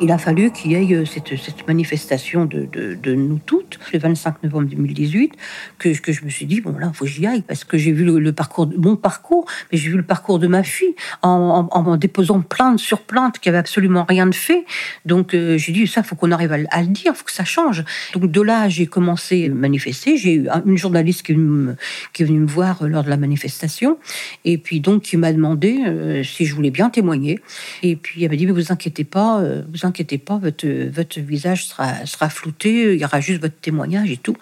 Il 0.00 0.10
a 0.10 0.18
fallu 0.18 0.50
qu'il 0.50 0.72
y 0.72 0.74
ait 0.74 0.96
euh, 0.96 1.04
cette, 1.04 1.66
manifestation 1.66 2.46
de, 2.46 3.14
nous 3.14 3.38
toutes, 3.44 3.78
le 3.92 3.98
25 3.98 4.42
novembre 4.42 4.68
2018, 4.68 5.34
que, 5.78 5.92
je 5.92 6.24
me 6.24 6.30
suis 6.30 6.46
dit, 6.46 6.60
bon 6.60 6.76
là, 6.78 6.90
il 6.92 6.96
faut 6.96 7.04
que 7.04 7.10
j'y 7.10 7.26
aille, 7.26 7.42
parce 7.42 7.64
que 7.64 7.76
j'ai 7.76 7.92
vu 7.92 8.04
le, 8.04 8.32
parcours, 8.32 8.68
mon 8.76 8.96
parcours, 8.96 9.46
mais 9.70 9.78
j'ai 9.78 9.90
vu 9.90 9.96
le 9.96 10.02
parcours 10.02 10.38
de 10.38 10.46
ma 10.46 10.62
fille 10.62 10.94
en, 11.22 11.96
déposant 11.96 12.40
plainte 12.40 12.78
sur 12.78 13.02
plainte 13.02 13.38
qui 13.38 13.48
avait 13.48 13.58
absolument 13.58 14.04
rien 14.08 14.26
de 14.26 14.34
fait. 14.34 14.64
Donc 15.04 15.34
euh, 15.34 15.58
j'ai 15.58 15.72
dit, 15.72 15.86
ça, 15.86 16.02
faut 16.02 16.16
qu'on 16.16 16.30
arrive 16.30 16.52
à, 16.52 16.82
le 16.82 16.88
dire, 16.88 17.14
faut 17.14 17.24
que 17.24 17.32
ça 17.32 17.44
change. 17.44 17.84
Donc 18.14 18.30
de 18.30 18.40
là, 18.40 18.68
j'ai 18.68 18.86
commencé 18.86 19.46
à 19.46 19.54
manifester. 19.54 20.16
J'ai 20.16 20.34
eu 20.34 20.48
une 20.64 20.78
journaliste 20.78 21.22
qui 21.22 21.32
est, 21.32 21.34
venue 21.34 22.40
me, 22.40 22.46
voir 22.46 22.86
lors 22.86 23.04
de 23.04 23.10
la 23.10 23.16
manifestation, 23.16 23.98
et 24.44 24.58
puis 24.58 24.80
donc 24.80 25.02
qui 25.02 25.16
m'a 25.16 25.32
demandé 25.32 25.82
euh, 25.86 26.22
si 26.22 26.46
je 26.46 26.54
voulais 26.54 26.70
bien 26.70 26.90
témoigner. 26.90 27.38
Et 27.82 27.96
puis 27.96 28.24
elle 28.24 28.30
m'a 28.30 28.36
dit, 28.36 28.46
mais 28.46 28.52
vous 28.52 28.72
inquiétez 28.72 29.04
pas, 29.04 29.42
vous 29.72 29.86
inquiétez 29.86 29.89
inquiétez 29.90 30.18
pas, 30.18 30.38
votre, 30.38 30.66
votre 30.66 31.20
visage 31.20 31.66
sera, 31.66 32.06
sera 32.06 32.30
flouté, 32.30 32.94
il 32.94 33.00
y 33.00 33.04
aura 33.04 33.20
juste 33.20 33.40
votre 33.40 33.60
témoignage 33.60 34.10
et 34.10 34.16
tout. 34.16 34.36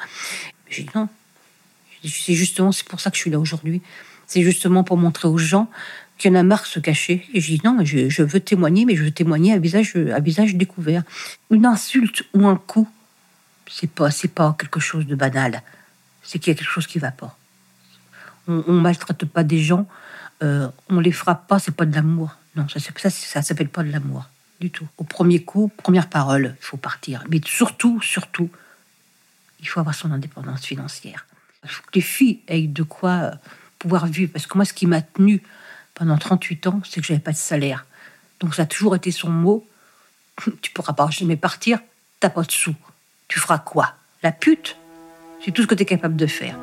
J'ai 0.70 0.84
dit 0.84 0.90
non. 0.94 1.08
C'est 2.04 2.34
justement, 2.34 2.70
c'est 2.70 2.86
pour 2.86 3.00
ça 3.00 3.10
que 3.10 3.16
je 3.16 3.22
suis 3.22 3.30
là 3.30 3.40
aujourd'hui. 3.40 3.82
C'est 4.26 4.42
justement 4.42 4.84
pour 4.84 4.96
montrer 4.96 5.26
aux 5.26 5.38
gens 5.38 5.68
qu'il 6.16 6.30
y 6.30 6.36
en 6.36 6.38
a 6.38 6.42
marre 6.42 6.62
de 6.62 6.66
se 6.66 6.80
cacher. 6.80 7.26
Et 7.34 7.40
j'ai 7.40 7.56
dit 7.56 7.62
non, 7.64 7.78
je, 7.84 8.08
je, 8.08 8.22
veux 8.22 8.40
témoigner, 8.40 8.84
mais 8.84 8.94
je 8.94 9.04
veux 9.04 9.10
témoigner 9.10 9.52
à 9.52 9.58
visage, 9.58 9.96
à 9.96 10.20
visage 10.20 10.54
découvert. 10.54 11.02
Une 11.50 11.66
insulte 11.66 12.22
ou 12.34 12.46
un 12.46 12.56
coup, 12.56 12.88
c'est 13.68 13.90
pas, 13.90 14.10
c'est 14.10 14.28
pas 14.28 14.54
quelque 14.58 14.80
chose 14.80 15.06
de 15.06 15.14
banal. 15.14 15.62
C'est 16.22 16.38
qu'il 16.38 16.52
y 16.52 16.56
a 16.56 16.58
quelque 16.58 16.70
chose 16.70 16.86
qui 16.86 16.98
va 16.98 17.10
pas. 17.10 17.36
On, 18.46 18.62
on 18.66 18.72
maltraite 18.74 19.24
pas 19.24 19.42
des 19.42 19.60
gens, 19.60 19.86
euh, 20.42 20.68
on 20.88 21.00
les 21.00 21.12
frappe 21.12 21.48
pas, 21.48 21.58
c'est 21.58 21.74
pas 21.74 21.86
de 21.86 21.94
l'amour. 21.94 22.36
Non, 22.54 22.68
ça, 22.68 22.78
ça, 22.80 23.10
ça 23.10 23.42
s'appelle 23.42 23.68
pas 23.68 23.82
de 23.82 23.90
l'amour 23.90 24.24
du 24.60 24.70
tout. 24.70 24.86
Au 24.96 25.04
premier 25.04 25.42
coup, 25.42 25.70
première 25.76 26.08
parole, 26.08 26.56
il 26.58 26.64
faut 26.64 26.76
partir. 26.76 27.24
Mais 27.28 27.40
surtout, 27.44 28.00
surtout, 28.00 28.50
il 29.60 29.68
faut 29.68 29.80
avoir 29.80 29.94
son 29.94 30.12
indépendance 30.12 30.64
financière. 30.64 31.26
Il 31.64 31.70
faut 31.70 31.82
que 31.82 31.94
les 31.94 32.00
filles 32.00 32.40
aient 32.48 32.62
de 32.62 32.82
quoi 32.82 33.10
euh, 33.10 33.30
pouvoir 33.78 34.06
vivre. 34.06 34.32
Parce 34.32 34.46
que 34.46 34.56
moi, 34.56 34.64
ce 34.64 34.72
qui 34.72 34.86
m'a 34.86 35.02
tenu 35.02 35.42
pendant 35.94 36.16
38 36.16 36.66
ans, 36.68 36.80
c'est 36.84 37.00
que 37.00 37.06
j'avais 37.06 37.20
pas 37.20 37.32
de 37.32 37.36
salaire. 37.36 37.86
Donc 38.40 38.54
ça 38.54 38.62
a 38.62 38.66
toujours 38.66 38.94
été 38.96 39.10
son 39.10 39.30
mot. 39.30 39.66
Tu 40.62 40.70
pourras 40.70 40.92
pas 40.92 41.10
jamais 41.10 41.36
partir, 41.36 41.80
t'as 42.20 42.30
pas 42.30 42.42
de 42.42 42.52
sous. 42.52 42.76
Tu 43.26 43.40
feras 43.40 43.58
quoi? 43.58 43.94
La 44.22 44.30
pute? 44.32 44.76
C'est 45.44 45.50
tout 45.50 45.62
ce 45.62 45.66
que 45.66 45.74
tu 45.74 45.82
es 45.82 45.86
capable 45.86 46.16
de 46.16 46.26
faire. 46.26 46.56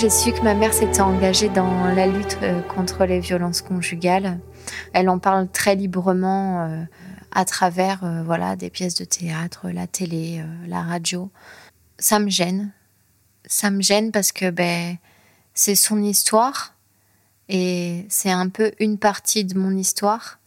J'ai 0.00 0.08
su 0.08 0.32
que 0.32 0.40
ma 0.40 0.54
mère 0.54 0.72
s'était 0.72 1.02
engagée 1.02 1.50
dans 1.50 1.84
la 1.94 2.06
lutte 2.06 2.38
euh, 2.40 2.62
contre 2.62 3.04
les 3.04 3.20
violences 3.20 3.60
conjugales. 3.60 4.40
Elle 4.94 5.10
en 5.10 5.18
parle 5.18 5.46
très 5.46 5.74
librement 5.74 6.64
euh, 6.64 6.84
à 7.32 7.44
travers 7.44 8.02
euh, 8.02 8.22
voilà 8.22 8.56
des 8.56 8.70
pièces 8.70 8.94
de 8.94 9.04
théâtre, 9.04 9.68
la 9.68 9.86
télé, 9.86 10.42
la 10.66 10.80
radio. 10.80 11.30
Ça 11.98 12.18
me 12.18 12.30
gêne. 12.30 12.72
Ça 13.44 13.70
me 13.70 13.82
gêne 13.82 14.10
parce 14.10 14.32
que 14.32 14.48
ben 14.48 14.96
c'est 15.52 15.74
son 15.74 16.02
histoire 16.02 16.74
et 17.50 18.06
c'est 18.08 18.32
un 18.32 18.48
peu 18.48 18.72
une 18.80 18.96
partie 18.96 19.44
de 19.44 19.58
mon 19.58 19.76
histoire. 19.76 20.38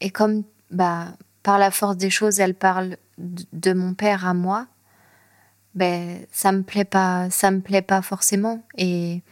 Et 0.00 0.10
comme 0.10 0.44
bah 0.70 1.16
par 1.42 1.58
la 1.58 1.72
force 1.72 1.96
des 1.96 2.10
choses, 2.10 2.38
elle 2.38 2.54
parle 2.54 2.96
de 3.18 3.72
mon 3.72 3.94
père 3.94 4.24
à 4.24 4.34
moi, 4.34 4.68
ben 5.76 6.26
ça 6.32 6.52
me 6.52 6.62
plaît 6.62 6.86
pas, 6.86 7.30
ça 7.30 7.50
me 7.50 7.60
plaît 7.60 7.82
pas 7.82 8.02
forcément 8.02 8.64
et 8.78 9.22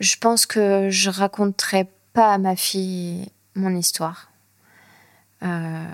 je 0.00 0.16
pense 0.16 0.46
que 0.46 0.88
je 0.90 1.10
raconterai 1.10 1.88
pas 2.14 2.32
à 2.32 2.38
ma 2.38 2.56
fille 2.56 3.28
mon 3.54 3.76
histoire. 3.76 4.32
Euh, 5.42 5.84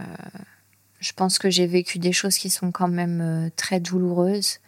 je 1.01 1.13
pense 1.13 1.39
que 1.39 1.51
j'ai 1.51 1.67
vécu 1.67 1.99
des 1.99 2.13
choses 2.13 2.39
qui 2.39 2.49
sont 2.49 2.71
quand 2.71 2.89
même 2.89 3.21
euh, 3.21 3.51
très 3.57 3.81
douloureuses 3.81 4.61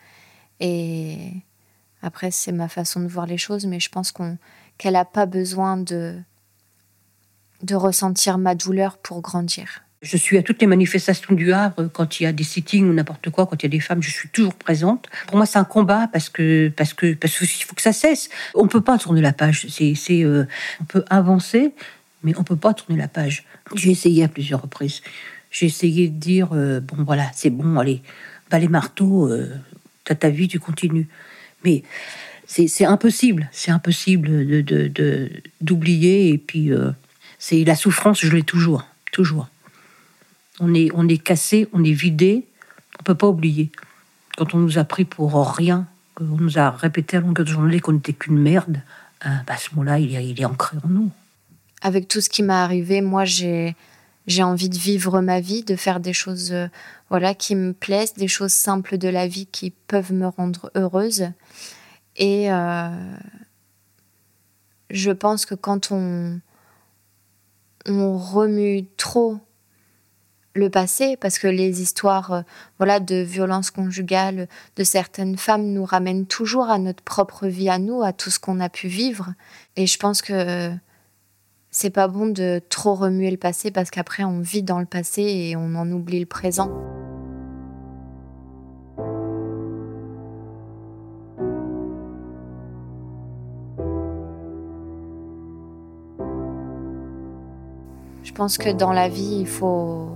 et 0.58 1.32
après 2.02 2.32
c'est 2.32 2.52
ma 2.52 2.68
façon 2.68 3.00
de 3.00 3.06
voir 3.06 3.26
les 3.26 3.38
choses, 3.38 3.66
mais 3.66 3.78
je 3.78 3.88
pense 3.88 4.10
qu'on 4.10 4.36
qu'elle 4.78 4.94
n'a 4.94 5.04
pas 5.04 5.26
besoin 5.26 5.76
de 5.76 6.20
de 7.62 7.74
ressentir 7.76 8.36
ma 8.38 8.56
douleur 8.56 8.98
pour 8.98 9.20
grandir. 9.20 9.84
Je 10.02 10.16
suis 10.16 10.38
à 10.38 10.42
toutes 10.42 10.62
les 10.62 10.66
manifestations 10.66 11.34
du 11.34 11.52
Havre 11.52 11.88
quand 11.92 12.20
il 12.20 12.22
y 12.22 12.26
a 12.26 12.32
des 12.32 12.42
sittings 12.42 12.88
ou 12.88 12.92
n'importe 12.94 13.28
quoi, 13.28 13.46
quand 13.46 13.62
il 13.62 13.66
y 13.66 13.68
a 13.68 13.70
des 13.70 13.80
femmes, 13.80 14.02
je 14.02 14.10
suis 14.10 14.30
toujours 14.30 14.54
présente. 14.54 15.08
Pour 15.26 15.36
moi, 15.36 15.44
c'est 15.44 15.58
un 15.58 15.64
combat 15.64 16.08
parce 16.10 16.30
que 16.30 16.72
parce 16.74 16.94
que 16.94 17.12
parce 17.12 17.38
qu'il 17.38 17.64
faut 17.64 17.74
que 17.74 17.82
ça 17.82 17.92
cesse. 17.92 18.30
On 18.54 18.66
peut 18.66 18.80
pas 18.80 18.96
tourner 18.96 19.20
la 19.20 19.34
page. 19.34 19.66
C'est 19.68 20.24
euh, 20.24 20.46
on 20.80 20.84
peut 20.84 21.04
avancer, 21.10 21.74
mais 22.22 22.32
on 22.38 22.44
peut 22.44 22.56
pas 22.56 22.72
tourner 22.72 22.98
la 22.98 23.08
page. 23.08 23.44
J'ai 23.74 23.90
essayé 23.90 24.24
à 24.24 24.28
plusieurs 24.28 24.62
reprises. 24.62 25.02
J'ai 25.50 25.66
essayé 25.66 26.08
de 26.08 26.18
dire 26.18 26.50
euh, 26.52 26.80
bon 26.80 27.02
voilà, 27.04 27.30
c'est 27.34 27.50
bon, 27.50 27.78
allez, 27.78 28.02
pas 28.48 28.58
les 28.58 28.68
marteaux, 28.68 29.28
euh, 29.28 29.52
t'as 30.04 30.14
ta 30.14 30.30
vie, 30.30 30.48
tu 30.48 30.60
continues. 30.60 31.08
Mais 31.64 31.82
c'est 32.46 32.84
impossible, 32.84 33.48
c'est 33.52 33.70
impossible 33.70 34.64
de 34.64 35.30
d'oublier 35.60 36.30
de, 36.30 36.34
et 36.34 36.38
puis 36.38 36.72
euh, 36.72 36.90
c'est 37.38 37.64
la 37.64 37.74
souffrance, 37.74 38.20
je 38.20 38.34
l'ai 38.34 38.42
toujours, 38.42 38.86
toujours 39.12 39.48
on 40.60 40.74
est, 40.74 40.90
on 40.94 41.08
est 41.08 41.18
cassé, 41.18 41.68
on 41.72 41.82
est 41.82 41.92
vidé. 41.92 42.46
On 42.98 43.02
peut 43.02 43.14
pas 43.14 43.28
oublier. 43.28 43.70
Quand 44.36 44.54
on 44.54 44.58
nous 44.58 44.78
a 44.78 44.84
pris 44.84 45.04
pour 45.04 45.32
rien, 45.56 45.86
qu'on 46.14 46.24
nous 46.24 46.58
a 46.58 46.70
répété 46.70 47.16
à 47.16 47.20
longueur 47.20 47.44
de 47.44 47.50
journée 47.50 47.80
qu'on 47.80 47.92
n'était 47.92 48.12
qu'une 48.12 48.38
merde, 48.38 48.80
bah, 49.24 49.56
ce 49.58 49.74
mot-là, 49.74 49.98
il 49.98 50.10
il 50.10 50.40
est 50.40 50.44
ancré 50.44 50.76
en 50.84 50.88
nous. 50.88 51.10
Avec 51.82 52.08
tout 52.08 52.20
ce 52.20 52.28
qui 52.28 52.42
m'est 52.42 52.52
arrivé, 52.52 53.00
moi, 53.00 53.24
j'ai 53.24 53.74
j'ai 54.26 54.42
envie 54.42 54.68
de 54.68 54.78
vivre 54.78 55.20
ma 55.20 55.40
vie, 55.40 55.64
de 55.64 55.76
faire 55.76 56.00
des 56.00 56.12
choses 56.12 56.52
euh, 56.52 56.68
voilà 57.08 57.34
qui 57.34 57.54
me 57.56 57.72
plaisent, 57.72 58.14
des 58.14 58.28
choses 58.28 58.52
simples 58.52 58.98
de 58.98 59.08
la 59.08 59.26
vie 59.26 59.46
qui 59.46 59.70
peuvent 59.70 60.12
me 60.12 60.28
rendre 60.28 60.70
heureuse. 60.74 61.30
Et 62.16 62.52
euh, 62.52 62.90
je 64.90 65.10
pense 65.10 65.46
que 65.46 65.54
quand 65.54 65.90
on 65.90 66.40
on 67.86 68.18
remue 68.18 68.84
trop 68.98 69.40
le 70.54 70.70
passé 70.70 71.16
parce 71.16 71.38
que 71.38 71.46
les 71.46 71.80
histoires 71.80 72.32
euh, 72.32 72.42
voilà 72.78 73.00
de 73.00 73.16
violence 73.16 73.70
conjugale 73.70 74.48
de 74.76 74.84
certaines 74.84 75.36
femmes 75.36 75.66
nous 75.66 75.84
ramènent 75.84 76.26
toujours 76.26 76.68
à 76.70 76.78
notre 76.78 77.02
propre 77.02 77.46
vie 77.46 77.68
à 77.68 77.78
nous 77.78 78.02
à 78.02 78.12
tout 78.12 78.30
ce 78.30 78.40
qu'on 78.40 78.60
a 78.60 78.68
pu 78.68 78.88
vivre 78.88 79.34
et 79.76 79.86
je 79.86 79.98
pense 79.98 80.22
que 80.22 80.72
c'est 81.70 81.90
pas 81.90 82.08
bon 82.08 82.26
de 82.26 82.60
trop 82.68 82.94
remuer 82.94 83.30
le 83.30 83.36
passé 83.36 83.70
parce 83.70 83.90
qu'après 83.90 84.24
on 84.24 84.40
vit 84.40 84.62
dans 84.62 84.80
le 84.80 84.86
passé 84.86 85.22
et 85.22 85.56
on 85.56 85.76
en 85.76 85.90
oublie 85.92 86.20
le 86.20 86.26
présent. 86.26 86.70
Je 98.22 98.32
pense 98.32 98.58
que 98.58 98.70
dans 98.70 98.92
la 98.92 99.08
vie, 99.08 99.40
il 99.40 99.46
faut 99.46 100.08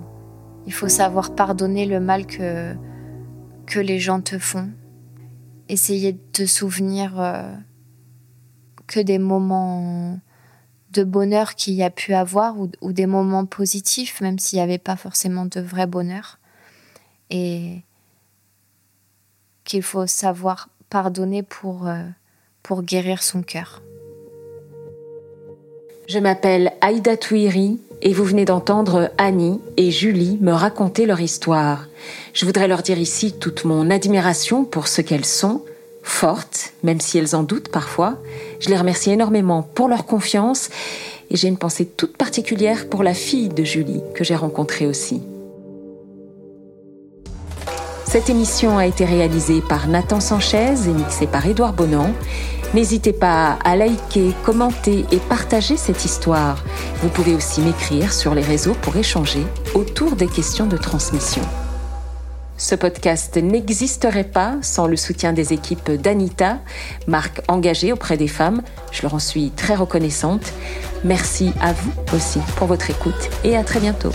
il 0.66 0.72
faut 0.72 0.88
savoir 0.88 1.34
pardonner 1.34 1.86
le 1.86 2.00
mal 2.00 2.26
que, 2.26 2.74
que 3.66 3.78
les 3.78 3.98
gens 3.98 4.20
te 4.20 4.38
font. 4.38 4.70
Essayer 5.68 6.12
de 6.12 6.20
te 6.32 6.46
souvenir 6.46 7.20
euh, 7.20 7.54
que 8.86 9.00
des 9.00 9.18
moments 9.18 10.18
de 10.92 11.04
bonheur 11.04 11.54
qu'il 11.54 11.74
y 11.74 11.82
a 11.82 11.90
pu 11.90 12.14
avoir 12.14 12.56
ou, 12.58 12.92
des 12.92 13.06
moments 13.06 13.46
positifs, 13.46 14.20
même 14.20 14.38
s'il 14.38 14.58
n'y 14.58 14.62
avait 14.62 14.78
pas 14.78 14.96
forcément 14.96 15.44
de 15.44 15.60
vrai 15.60 15.86
bonheur. 15.86 16.38
Et 17.30 17.82
qu'il 19.64 19.82
faut 19.82 20.06
savoir 20.06 20.68
pardonner 20.90 21.42
pour, 21.42 21.88
euh, 21.88 22.04
pour 22.62 22.82
guérir 22.82 23.22
son 23.22 23.42
cœur. 23.42 23.82
Je 26.06 26.18
m'appelle 26.18 26.72
Aïda 26.82 27.16
Touiri 27.16 27.80
et 28.04 28.12
vous 28.12 28.24
venez 28.24 28.44
d'entendre 28.44 29.10
Annie 29.16 29.60
et 29.78 29.90
Julie 29.90 30.38
me 30.42 30.52
raconter 30.52 31.06
leur 31.06 31.20
histoire. 31.20 31.88
Je 32.34 32.44
voudrais 32.44 32.68
leur 32.68 32.82
dire 32.82 32.98
ici 32.98 33.32
toute 33.32 33.64
mon 33.64 33.90
admiration 33.90 34.64
pour 34.64 34.88
ce 34.88 35.00
qu'elles 35.00 35.24
sont, 35.24 35.62
fortes, 36.02 36.74
même 36.82 37.00
si 37.00 37.16
elles 37.16 37.34
en 37.34 37.42
doutent 37.42 37.70
parfois. 37.70 38.18
Je 38.60 38.68
les 38.68 38.76
remercie 38.76 39.10
énormément 39.10 39.62
pour 39.62 39.88
leur 39.88 40.04
confiance 40.04 40.68
et 41.30 41.36
j'ai 41.36 41.48
une 41.48 41.56
pensée 41.56 41.86
toute 41.86 42.18
particulière 42.18 42.90
pour 42.90 43.02
la 43.02 43.14
fille 43.14 43.48
de 43.48 43.64
Julie 43.64 44.02
que 44.14 44.22
j'ai 44.22 44.36
rencontrée 44.36 44.86
aussi. 44.86 45.22
Cette 48.04 48.28
émission 48.28 48.76
a 48.76 48.86
été 48.86 49.06
réalisée 49.06 49.62
par 49.66 49.88
Nathan 49.88 50.20
Sanchez 50.20 50.74
et 50.86 50.92
mixée 50.92 51.26
par 51.26 51.46
Édouard 51.46 51.72
Bonan. 51.72 52.12
N'hésitez 52.74 53.12
pas 53.12 53.56
à 53.62 53.76
liker, 53.76 54.32
commenter 54.44 55.04
et 55.12 55.18
partager 55.18 55.76
cette 55.76 56.04
histoire. 56.04 56.64
Vous 57.02 57.08
pouvez 57.08 57.32
aussi 57.32 57.60
m'écrire 57.60 58.12
sur 58.12 58.34
les 58.34 58.42
réseaux 58.42 58.74
pour 58.82 58.96
échanger 58.96 59.46
autour 59.74 60.16
des 60.16 60.26
questions 60.26 60.66
de 60.66 60.76
transmission. 60.76 61.42
Ce 62.56 62.74
podcast 62.74 63.36
n'existerait 63.36 64.24
pas 64.24 64.56
sans 64.60 64.88
le 64.88 64.96
soutien 64.96 65.32
des 65.32 65.52
équipes 65.52 65.92
d'Anita, 65.92 66.58
marque 67.06 67.42
engagée 67.46 67.92
auprès 67.92 68.16
des 68.16 68.28
femmes. 68.28 68.60
Je 68.90 69.02
leur 69.02 69.14
en 69.14 69.20
suis 69.20 69.52
très 69.52 69.76
reconnaissante. 69.76 70.52
Merci 71.04 71.52
à 71.60 71.72
vous 71.72 71.92
aussi 72.12 72.40
pour 72.56 72.66
votre 72.66 72.90
écoute 72.90 73.30
et 73.44 73.56
à 73.56 73.62
très 73.62 73.78
bientôt. 73.78 74.12